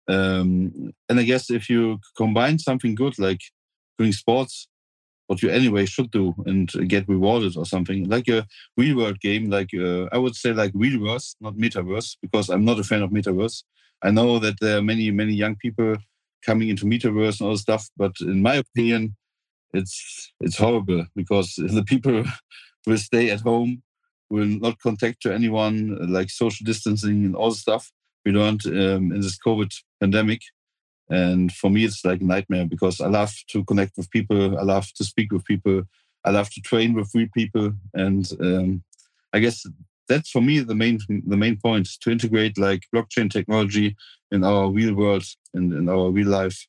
Um, 0.08 0.93
and 1.10 1.19
I 1.19 1.24
guess 1.24 1.50
if 1.50 1.67
you 1.67 2.00
combine 2.15 2.60
something 2.60 2.93
good 2.93 3.17
like 3.17 3.41
doing 3.98 4.12
sports 4.12 4.67
what 5.27 5.41
you 5.41 5.49
anyway 5.49 5.85
should 5.85 6.11
do 6.11 6.33
and 6.45 6.71
get 6.88 7.07
rewarded 7.07 7.57
or 7.57 7.65
something. 7.65 8.07
Like 8.07 8.27
a 8.27 8.45
real 8.77 8.97
world 8.97 9.19
game 9.19 9.49
like 9.49 9.69
uh, 9.73 10.05
i 10.11 10.17
would 10.17 10.35
say 10.35 10.53
like 10.53 10.73
realverse 10.73 11.35
not 11.41 11.55
metaverse 11.55 12.17
because 12.21 12.49
i'm 12.49 12.65
not 12.65 12.79
a 12.79 12.83
fan 12.83 13.01
of 13.01 13.11
metaverse. 13.11 13.63
I 14.01 14.11
know 14.11 14.39
that 14.39 14.59
there 14.59 14.77
are 14.77 14.81
many 14.81 15.11
many 15.11 15.33
young 15.33 15.55
people 15.55 15.95
coming 16.45 16.69
into 16.69 16.85
metaverse 16.85 17.39
and 17.39 17.49
all 17.49 17.57
stuff 17.57 17.89
but 17.97 18.13
in 18.21 18.41
my 18.41 18.55
opinion 18.55 19.15
it's 19.73 20.31
it's 20.39 20.57
horrible 20.57 21.05
because 21.15 21.53
the 21.57 21.83
people 21.83 22.23
will 22.85 22.97
stay 22.97 23.29
at 23.31 23.41
home 23.41 23.81
will 24.29 24.45
not 24.45 24.79
contact 24.79 25.21
to 25.21 25.33
anyone 25.33 25.97
like 26.11 26.29
social 26.29 26.63
distancing 26.65 27.25
and 27.25 27.35
all 27.35 27.49
the 27.49 27.55
stuff 27.55 27.91
we 28.25 28.31
learned 28.31 28.65
um, 28.67 29.11
in 29.11 29.21
this 29.21 29.38
covid 29.45 29.71
pandemic 29.99 30.41
and 31.09 31.51
for 31.51 31.69
me, 31.69 31.85
it's 31.85 32.03
like 32.03 32.21
a 32.21 32.25
nightmare 32.25 32.65
because 32.65 32.99
I 32.99 33.07
love 33.07 33.33
to 33.49 33.63
connect 33.65 33.97
with 33.97 34.09
people. 34.09 34.57
I 34.57 34.63
love 34.63 34.87
to 34.95 35.03
speak 35.03 35.31
with 35.31 35.45
people. 35.45 35.83
I 36.23 36.31
love 36.31 36.49
to 36.51 36.61
train 36.61 36.93
with 36.93 37.11
real 37.13 37.27
people. 37.33 37.73
And 37.93 38.27
um, 38.41 38.83
I 39.33 39.39
guess 39.39 39.65
that's 40.09 40.29
for 40.29 40.41
me 40.41 40.59
the 40.59 40.75
main 40.75 40.99
the 41.27 41.37
main 41.37 41.57
point 41.57 41.89
to 42.01 42.11
integrate 42.11 42.57
like 42.57 42.83
blockchain 42.93 43.29
technology 43.29 43.95
in 44.31 44.43
our 44.43 44.69
real 44.71 44.95
world 44.95 45.25
and 45.53 45.73
in 45.73 45.89
our 45.89 46.09
real 46.09 46.27
life 46.27 46.67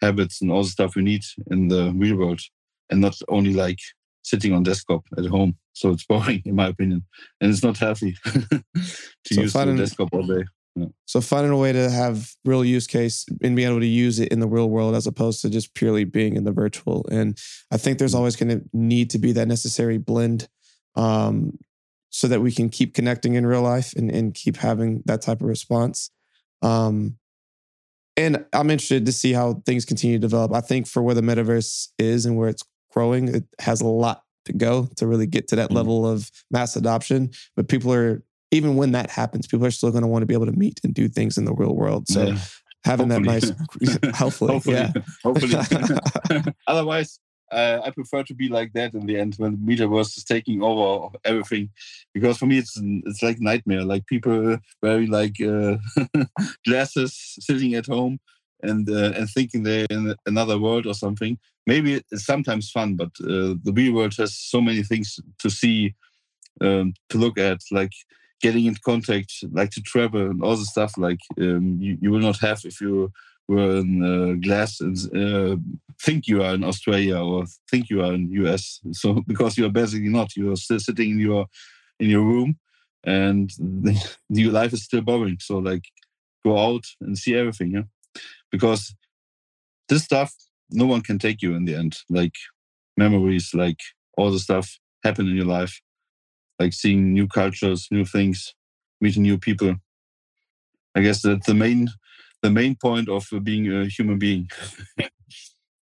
habits 0.00 0.40
and 0.40 0.50
all 0.50 0.62
the 0.62 0.68
stuff 0.68 0.96
we 0.96 1.02
need 1.02 1.22
in 1.50 1.68
the 1.68 1.92
real 1.96 2.16
world 2.16 2.40
and 2.90 3.00
not 3.00 3.16
only 3.28 3.52
like 3.52 3.78
sitting 4.22 4.52
on 4.52 4.62
desktop 4.62 5.04
at 5.18 5.26
home. 5.26 5.56
So 5.72 5.90
it's 5.90 6.06
boring 6.10 6.42
in 6.44 6.56
my 6.56 6.68
opinion. 6.68 7.04
And 7.40 7.50
it's 7.50 7.62
not 7.62 7.76
healthy 7.78 8.16
to 8.24 8.62
so 9.34 9.40
use 9.42 9.52
the 9.52 9.74
desktop 9.76 10.08
all 10.12 10.26
day. 10.26 10.44
So 11.06 11.20
finding 11.20 11.52
a 11.52 11.56
way 11.56 11.72
to 11.72 11.90
have 11.90 12.30
real 12.44 12.64
use 12.64 12.86
case 12.86 13.26
and 13.42 13.54
being 13.54 13.68
able 13.68 13.80
to 13.80 13.86
use 13.86 14.18
it 14.18 14.28
in 14.28 14.40
the 14.40 14.48
real 14.48 14.68
world 14.68 14.94
as 14.94 15.06
opposed 15.06 15.40
to 15.42 15.50
just 15.50 15.74
purely 15.74 16.04
being 16.04 16.36
in 16.36 16.44
the 16.44 16.52
virtual. 16.52 17.06
And 17.10 17.38
I 17.70 17.76
think 17.76 17.98
there's 17.98 18.14
mm. 18.14 18.18
always 18.18 18.36
going 18.36 18.48
to 18.48 18.64
need 18.72 19.10
to 19.10 19.18
be 19.18 19.32
that 19.32 19.46
necessary 19.46 19.98
blend 19.98 20.48
um, 20.96 21.58
so 22.10 22.26
that 22.28 22.40
we 22.40 22.52
can 22.52 22.70
keep 22.70 22.94
connecting 22.94 23.34
in 23.34 23.46
real 23.46 23.62
life 23.62 23.92
and, 23.96 24.10
and 24.10 24.34
keep 24.34 24.56
having 24.56 25.02
that 25.06 25.22
type 25.22 25.40
of 25.40 25.48
response. 25.48 26.10
Um, 26.62 27.18
and 28.16 28.44
I'm 28.52 28.70
interested 28.70 29.06
to 29.06 29.12
see 29.12 29.32
how 29.32 29.62
things 29.66 29.84
continue 29.84 30.16
to 30.16 30.20
develop. 30.20 30.52
I 30.52 30.60
think 30.60 30.86
for 30.86 31.02
where 31.02 31.14
the 31.14 31.20
metaverse 31.20 31.88
is 31.98 32.26
and 32.26 32.36
where 32.36 32.48
it's 32.48 32.62
growing, 32.92 33.28
it 33.28 33.44
has 33.60 33.80
a 33.80 33.86
lot 33.86 34.22
to 34.44 34.52
go 34.52 34.88
to 34.96 35.06
really 35.06 35.26
get 35.26 35.48
to 35.48 35.56
that 35.56 35.66
mm-hmm. 35.66 35.76
level 35.76 36.06
of 36.06 36.30
mass 36.50 36.76
adoption. 36.76 37.30
But 37.56 37.68
people 37.68 37.92
are 37.92 38.22
even 38.50 38.76
when 38.76 38.92
that 38.92 39.10
happens, 39.10 39.46
people 39.46 39.66
are 39.66 39.70
still 39.70 39.90
going 39.90 40.02
to 40.02 40.08
want 40.08 40.22
to 40.22 40.26
be 40.26 40.34
able 40.34 40.46
to 40.46 40.52
meet 40.52 40.80
and 40.84 40.94
do 40.94 41.08
things 41.08 41.38
in 41.38 41.44
the 41.44 41.54
real 41.54 41.74
world. 41.74 42.08
So 42.08 42.28
yeah. 42.28 42.38
having 42.84 43.10
hopefully. 43.10 43.40
that 43.40 43.56
nice, 43.80 43.98
hopefully, 44.16 44.52
hopefully, 44.54 44.76
yeah. 44.76 44.92
hopefully. 45.22 46.52
Otherwise, 46.66 47.18
uh, 47.52 47.80
I 47.84 47.90
prefer 47.90 48.22
to 48.24 48.34
be 48.34 48.48
like 48.48 48.72
that 48.72 48.94
in 48.94 49.06
the 49.06 49.18
end 49.18 49.34
when 49.36 49.52
the 49.52 49.58
metaverse 49.58 50.16
is 50.16 50.24
taking 50.24 50.62
over 50.62 51.16
everything, 51.24 51.70
because 52.12 52.38
for 52.38 52.46
me 52.46 52.58
it's 52.58 52.78
it's 52.80 53.22
like 53.22 53.40
nightmare. 53.40 53.84
Like 53.84 54.06
people 54.06 54.58
wearing 54.82 55.10
like 55.10 55.40
uh, 55.40 55.76
glasses, 56.66 57.36
sitting 57.40 57.74
at 57.74 57.86
home 57.86 58.18
and 58.62 58.88
uh, 58.88 59.12
and 59.16 59.28
thinking 59.28 59.62
they're 59.62 59.86
in 59.90 60.14
another 60.26 60.58
world 60.58 60.86
or 60.86 60.94
something. 60.94 61.38
Maybe 61.66 61.94
it's 61.94 62.26
sometimes 62.26 62.70
fun, 62.70 62.96
but 62.96 63.10
uh, 63.22 63.54
the 63.62 63.72
real 63.74 63.94
world 63.94 64.14
has 64.18 64.34
so 64.34 64.60
many 64.60 64.82
things 64.82 65.18
to 65.38 65.48
see, 65.48 65.94
um, 66.60 66.92
to 67.08 67.18
look 67.18 67.38
at, 67.38 67.60
like 67.70 67.92
getting 68.44 68.66
in 68.66 68.76
contact, 68.84 69.32
like 69.52 69.70
to 69.70 69.80
travel 69.80 70.30
and 70.30 70.42
all 70.44 70.54
the 70.54 70.66
stuff, 70.74 70.92
like 70.98 71.20
um, 71.40 71.78
you, 71.80 71.96
you 72.02 72.10
will 72.10 72.26
not 72.28 72.38
have 72.40 72.60
if 72.64 72.78
you 72.78 73.10
were 73.48 73.76
in 73.76 73.90
uh, 74.04 74.34
glass 74.46 74.82
and 74.82 74.96
uh, 75.16 75.56
think 76.02 76.28
you 76.28 76.42
are 76.42 76.54
in 76.54 76.62
Australia 76.62 77.18
or 77.18 77.46
think 77.70 77.88
you 77.88 78.02
are 78.04 78.12
in 78.12 78.30
US. 78.44 78.80
So 78.92 79.22
because 79.26 79.56
you 79.56 79.64
are 79.64 79.76
basically 79.80 80.10
not, 80.10 80.36
you 80.36 80.52
are 80.52 80.56
still 80.56 80.78
sitting 80.78 81.12
in 81.12 81.18
your 81.18 81.46
in 81.98 82.10
your 82.10 82.24
room, 82.32 82.58
and 83.04 83.50
your 84.28 84.52
life 84.52 84.74
is 84.74 84.84
still 84.84 85.00
boring. 85.00 85.38
So 85.40 85.56
like, 85.70 85.84
go 86.44 86.52
out 86.66 86.84
and 87.00 87.16
see 87.16 87.34
everything, 87.34 87.70
yeah. 87.70 87.86
Because 88.52 88.94
this 89.88 90.04
stuff, 90.04 90.34
no 90.70 90.84
one 90.84 91.00
can 91.00 91.18
take 91.18 91.40
you 91.40 91.54
in 91.54 91.64
the 91.64 91.76
end. 91.76 91.96
Like 92.10 92.36
memories, 92.98 93.54
like 93.54 93.80
all 94.18 94.30
the 94.30 94.38
stuff 94.38 94.78
happen 95.02 95.28
in 95.28 95.36
your 95.36 95.52
life 95.58 95.80
like 96.58 96.72
seeing 96.72 97.12
new 97.12 97.26
cultures, 97.26 97.88
new 97.90 98.04
things, 98.04 98.54
meeting 99.00 99.22
new 99.22 99.38
people. 99.38 99.74
I 100.94 101.00
guess 101.00 101.22
that's 101.22 101.46
the 101.46 101.54
main 101.54 101.88
the 102.42 102.50
main 102.50 102.76
point 102.76 103.08
of 103.08 103.26
being 103.42 103.72
a 103.72 103.86
human 103.86 104.18
being. 104.18 104.50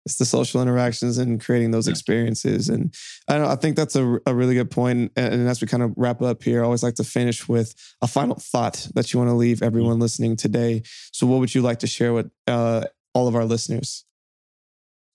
it's 0.06 0.16
the 0.16 0.24
social 0.24 0.62
interactions 0.62 1.18
and 1.18 1.40
creating 1.40 1.70
those 1.70 1.86
yeah. 1.86 1.92
experiences. 1.92 2.68
And 2.68 2.94
I 3.28 3.38
know 3.38 3.46
I 3.46 3.56
think 3.56 3.76
that's 3.76 3.96
a, 3.96 4.18
a 4.26 4.34
really 4.34 4.54
good 4.54 4.70
point. 4.70 5.12
And, 5.16 5.48
as 5.48 5.60
we 5.60 5.66
kind 5.66 5.82
of 5.82 5.92
wrap 5.96 6.22
up 6.22 6.42
here, 6.42 6.62
I 6.62 6.64
always 6.64 6.82
like 6.82 6.94
to 6.94 7.04
finish 7.04 7.48
with 7.48 7.74
a 8.00 8.06
final 8.06 8.36
thought 8.36 8.88
that 8.94 9.12
you 9.12 9.18
want 9.18 9.30
to 9.30 9.34
leave 9.34 9.58
mm-hmm. 9.58 9.66
everyone 9.66 9.98
listening 9.98 10.36
today. 10.36 10.82
So, 11.12 11.26
what 11.26 11.40
would 11.40 11.54
you 11.54 11.62
like 11.62 11.80
to 11.80 11.86
share 11.86 12.12
with 12.12 12.30
uh, 12.46 12.84
all 13.14 13.28
of 13.28 13.34
our 13.34 13.44
listeners? 13.44 14.04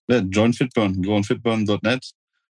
Yeah, 0.08 0.22
join 0.30 0.54
Fitburn. 0.54 1.02
Go 1.02 1.16
on 1.16 1.24
fitburn.net 1.24 2.04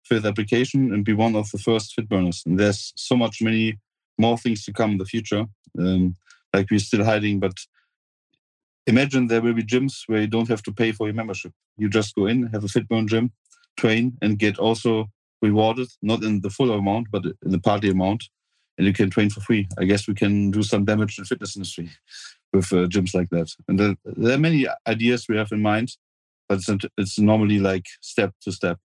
fifth 0.03 0.25
application 0.25 0.93
and 0.93 1.05
be 1.05 1.13
one 1.13 1.35
of 1.35 1.49
the 1.51 1.57
first 1.57 1.93
fit 1.93 2.09
burners. 2.09 2.43
And 2.45 2.59
there's 2.59 2.93
so 2.95 3.15
much 3.15 3.41
many 3.41 3.79
more 4.17 4.37
things 4.37 4.63
to 4.65 4.73
come 4.73 4.91
in 4.91 4.97
the 4.97 5.05
future. 5.05 5.45
Um, 5.77 6.15
like 6.53 6.69
we're 6.69 6.79
still 6.79 7.03
hiding, 7.03 7.39
but 7.39 7.53
imagine 8.85 9.27
there 9.27 9.41
will 9.41 9.53
be 9.53 9.63
gyms 9.63 10.03
where 10.07 10.21
you 10.21 10.27
don't 10.27 10.49
have 10.49 10.63
to 10.63 10.71
pay 10.71 10.91
for 10.91 11.07
your 11.07 11.15
membership. 11.15 11.51
You 11.77 11.89
just 11.89 12.15
go 12.15 12.27
in, 12.27 12.47
have 12.47 12.63
a 12.63 12.67
FitBurn 12.67 13.07
gym, 13.07 13.31
train, 13.77 14.17
and 14.21 14.37
get 14.37 14.59
also 14.59 15.09
rewarded, 15.41 15.89
not 16.01 16.23
in 16.23 16.41
the 16.41 16.49
full 16.49 16.71
amount, 16.71 17.07
but 17.11 17.23
in 17.25 17.51
the 17.51 17.59
party 17.59 17.89
amount. 17.89 18.23
And 18.77 18.87
you 18.87 18.93
can 18.93 19.09
train 19.09 19.29
for 19.29 19.41
free. 19.41 19.67
I 19.79 19.85
guess 19.85 20.07
we 20.07 20.15
can 20.15 20.51
do 20.51 20.63
some 20.63 20.85
damage 20.85 21.17
in 21.17 21.23
the 21.23 21.27
fitness 21.27 21.55
industry 21.55 21.89
with 22.51 22.71
uh, 22.71 22.87
gyms 22.87 23.13
like 23.13 23.29
that. 23.29 23.51
And 23.67 23.79
there, 23.79 23.95
there, 24.05 24.35
are 24.35 24.39
many 24.39 24.67
ideas 24.87 25.27
we 25.27 25.37
have 25.37 25.51
in 25.51 25.61
mind, 25.61 25.95
but 26.47 26.59
it's, 26.59 26.85
it's 26.97 27.19
normally 27.19 27.59
like 27.59 27.85
step 28.01 28.33
to 28.41 28.51
step. 28.51 28.79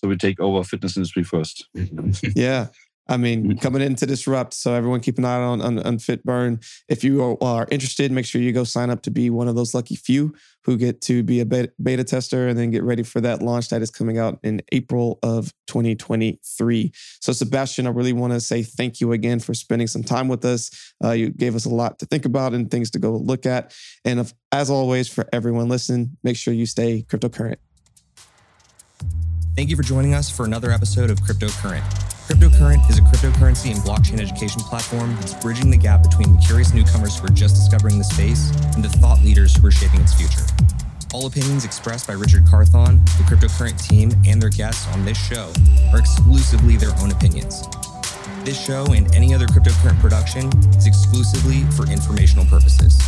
So 0.00 0.08
we 0.08 0.16
take 0.16 0.40
over 0.40 0.64
fitness 0.64 0.96
industry 0.96 1.24
first. 1.24 1.68
yeah. 2.34 2.68
I 3.10 3.16
mean, 3.16 3.42
mm-hmm. 3.42 3.58
coming 3.58 3.82
in 3.82 3.96
to 3.96 4.06
disrupt. 4.06 4.54
So 4.54 4.72
everyone 4.72 5.00
keep 5.00 5.18
an 5.18 5.24
eye 5.24 5.42
on, 5.42 5.60
on, 5.60 5.80
on 5.80 5.98
FitBurn. 5.98 6.64
If 6.88 7.02
you 7.02 7.22
are, 7.22 7.36
are, 7.42 7.66
interested, 7.70 8.12
make 8.12 8.24
sure 8.24 8.40
you 8.40 8.52
go 8.52 8.62
sign 8.62 8.88
up 8.88 9.02
to 9.02 9.10
be 9.10 9.30
one 9.30 9.48
of 9.48 9.56
those 9.56 9.74
lucky 9.74 9.96
few 9.96 10.32
who 10.64 10.76
get 10.76 11.00
to 11.02 11.24
be 11.24 11.40
a 11.40 11.44
beta, 11.44 11.72
beta, 11.82 12.04
tester 12.04 12.46
and 12.46 12.56
then 12.56 12.70
get 12.70 12.84
ready 12.84 13.02
for 13.02 13.20
that 13.20 13.42
launch 13.42 13.68
that 13.70 13.82
is 13.82 13.90
coming 13.90 14.18
out 14.18 14.38
in 14.44 14.62
April 14.70 15.18
of 15.24 15.52
2023. 15.66 16.92
So 17.20 17.32
Sebastian, 17.32 17.88
I 17.88 17.90
really 17.90 18.12
want 18.12 18.32
to 18.32 18.40
say 18.40 18.62
thank 18.62 19.00
you 19.00 19.12
again 19.12 19.40
for 19.40 19.54
spending 19.54 19.88
some 19.88 20.04
time 20.04 20.28
with 20.28 20.44
us. 20.44 20.70
Uh, 21.02 21.10
you 21.10 21.30
gave 21.30 21.56
us 21.56 21.64
a 21.64 21.70
lot 21.70 21.98
to 21.98 22.06
think 22.06 22.24
about 22.24 22.54
and 22.54 22.70
things 22.70 22.90
to 22.92 23.00
go 23.00 23.16
look 23.16 23.44
at. 23.44 23.74
And 24.04 24.20
if, 24.20 24.32
as 24.52 24.70
always, 24.70 25.08
for 25.08 25.26
everyone 25.32 25.68
listening, 25.68 26.16
make 26.22 26.36
sure 26.36 26.54
you 26.54 26.66
stay 26.66 27.04
cryptocurrent. 27.08 27.56
Thank 29.60 29.68
you 29.68 29.76
for 29.76 29.82
joining 29.82 30.14
us 30.14 30.30
for 30.30 30.46
another 30.46 30.70
episode 30.70 31.10
of 31.10 31.20
Cryptocurrent. 31.20 31.82
Cryptocurrent 32.26 32.88
is 32.88 32.96
a 32.96 33.02
cryptocurrency 33.02 33.70
and 33.70 33.78
blockchain 33.80 34.18
education 34.18 34.62
platform 34.62 35.14
that's 35.16 35.34
bridging 35.34 35.70
the 35.70 35.76
gap 35.76 36.02
between 36.02 36.32
the 36.32 36.38
curious 36.38 36.72
newcomers 36.72 37.18
who 37.18 37.26
are 37.26 37.28
just 37.28 37.56
discovering 37.56 37.98
the 37.98 38.04
space 38.04 38.52
and 38.74 38.82
the 38.82 38.88
thought 38.88 39.20
leaders 39.22 39.54
who 39.54 39.66
are 39.66 39.70
shaping 39.70 40.00
its 40.00 40.14
future. 40.14 40.46
All 41.12 41.26
opinions 41.26 41.66
expressed 41.66 42.06
by 42.06 42.14
Richard 42.14 42.46
Carthon, 42.46 43.04
the 43.04 43.24
Cryptocurrent 43.28 43.78
team, 43.86 44.12
and 44.26 44.40
their 44.40 44.48
guests 44.48 44.88
on 44.94 45.04
this 45.04 45.18
show 45.18 45.52
are 45.92 45.98
exclusively 45.98 46.78
their 46.78 46.96
own 47.02 47.10
opinions. 47.10 47.68
This 48.44 48.58
show 48.58 48.86
and 48.94 49.14
any 49.14 49.34
other 49.34 49.46
Cryptocurrent 49.46 50.00
production 50.00 50.48
is 50.70 50.86
exclusively 50.86 51.64
for 51.76 51.84
informational 51.92 52.46
purposes. 52.46 52.98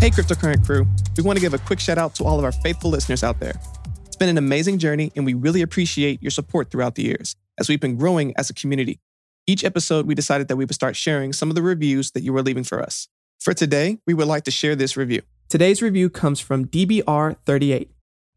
Hey, 0.00 0.08
Cryptocurrent 0.08 0.64
crew. 0.64 0.86
We 1.18 1.22
want 1.22 1.36
to 1.36 1.42
give 1.42 1.52
a 1.52 1.58
quick 1.58 1.78
shout 1.78 1.98
out 1.98 2.14
to 2.14 2.24
all 2.24 2.38
of 2.38 2.44
our 2.46 2.52
faithful 2.52 2.88
listeners 2.88 3.22
out 3.22 3.38
there. 3.38 3.60
It's 4.06 4.16
been 4.16 4.30
an 4.30 4.38
amazing 4.38 4.78
journey, 4.78 5.12
and 5.14 5.26
we 5.26 5.34
really 5.34 5.60
appreciate 5.60 6.22
your 6.22 6.30
support 6.30 6.70
throughout 6.70 6.94
the 6.94 7.02
years 7.02 7.36
as 7.58 7.68
we've 7.68 7.82
been 7.82 7.96
growing 7.96 8.32
as 8.38 8.48
a 8.48 8.54
community. 8.54 8.98
Each 9.46 9.62
episode, 9.62 10.06
we 10.06 10.14
decided 10.14 10.48
that 10.48 10.56
we 10.56 10.64
would 10.64 10.74
start 10.74 10.96
sharing 10.96 11.34
some 11.34 11.50
of 11.50 11.54
the 11.54 11.60
reviews 11.60 12.12
that 12.12 12.22
you 12.22 12.32
were 12.32 12.40
leaving 12.40 12.64
for 12.64 12.80
us. 12.80 13.08
For 13.40 13.52
today, 13.52 13.98
we 14.06 14.14
would 14.14 14.26
like 14.26 14.44
to 14.44 14.50
share 14.50 14.74
this 14.74 14.96
review. 14.96 15.20
Today's 15.50 15.82
review 15.82 16.08
comes 16.08 16.40
from 16.40 16.64
DBR38. 16.64 17.88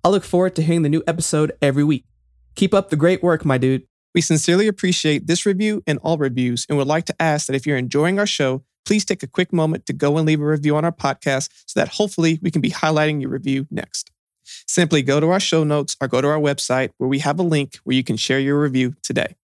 I 0.03 0.09
look 0.09 0.25
forward 0.25 0.57
to 0.57 0.63
hearing 0.63 0.81
the 0.81 0.89
new 0.89 1.03
episode 1.07 1.53
every 1.61 1.85
week. 1.85 2.03
Keep 2.55 2.73
up 2.73 2.89
the 2.89 2.97
great 2.97 3.23
work, 3.23 3.45
my 3.45 3.57
dude. 3.57 3.83
We 4.13 4.19
sincerely 4.19 4.67
appreciate 4.67 5.27
this 5.27 5.45
review 5.45 5.81
and 5.87 5.97
all 5.99 6.17
reviews, 6.17 6.65
and 6.67 6.77
would 6.77 6.87
like 6.87 7.05
to 7.05 7.21
ask 7.21 7.47
that 7.47 7.55
if 7.55 7.65
you're 7.65 7.77
enjoying 7.77 8.19
our 8.19 8.27
show, 8.27 8.65
please 8.85 9.05
take 9.05 9.23
a 9.23 9.27
quick 9.27 9.53
moment 9.53 9.85
to 9.87 9.93
go 9.93 10.17
and 10.17 10.25
leave 10.25 10.41
a 10.41 10.45
review 10.45 10.75
on 10.75 10.85
our 10.85 10.91
podcast 10.91 11.49
so 11.65 11.79
that 11.79 11.89
hopefully 11.89 12.39
we 12.41 12.51
can 12.51 12.61
be 12.61 12.71
highlighting 12.71 13.21
your 13.21 13.29
review 13.29 13.67
next. 13.71 14.11
Simply 14.67 15.01
go 15.01 15.19
to 15.19 15.29
our 15.29 15.39
show 15.39 15.63
notes 15.63 15.95
or 16.01 16.07
go 16.07 16.21
to 16.21 16.27
our 16.27 16.39
website 16.39 16.89
where 16.97 17.07
we 17.07 17.19
have 17.19 17.39
a 17.39 17.43
link 17.43 17.77
where 17.83 17.95
you 17.95 18.03
can 18.03 18.17
share 18.17 18.39
your 18.39 18.59
review 18.59 18.95
today. 19.01 19.35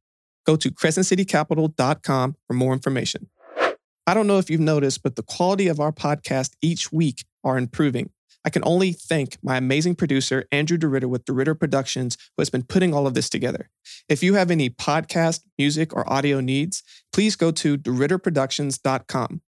Go 0.46 0.56
to 0.56 0.70
crescentcitycapital.com 0.70 2.36
for 2.46 2.54
more 2.54 2.72
information. 2.72 3.28
I 4.06 4.14
don't 4.14 4.26
know 4.26 4.38
if 4.38 4.50
you've 4.50 4.60
noticed, 4.60 5.02
but 5.02 5.16
the 5.16 5.22
quality 5.22 5.68
of 5.68 5.78
our 5.78 5.92
podcast 5.92 6.54
each 6.60 6.90
week 6.90 7.24
are 7.44 7.56
improving. 7.56 8.10
I 8.44 8.50
can 8.50 8.62
only 8.64 8.92
thank 8.92 9.36
my 9.42 9.56
amazing 9.56 9.94
producer, 9.94 10.46
Andrew 10.50 10.76
DeRitter 10.76 11.08
with 11.08 11.24
DeRitter 11.24 11.58
Productions, 11.58 12.16
who 12.36 12.40
has 12.40 12.50
been 12.50 12.64
putting 12.64 12.92
all 12.92 13.06
of 13.06 13.14
this 13.14 13.30
together. 13.30 13.70
If 14.08 14.22
you 14.22 14.34
have 14.34 14.50
any 14.50 14.68
podcast, 14.68 15.42
music, 15.58 15.94
or 15.94 16.10
audio 16.12 16.40
needs, 16.40 16.82
please 17.12 17.36
go 17.36 17.52
to 17.52 17.78
DeRitterProductions.com. 17.78 19.42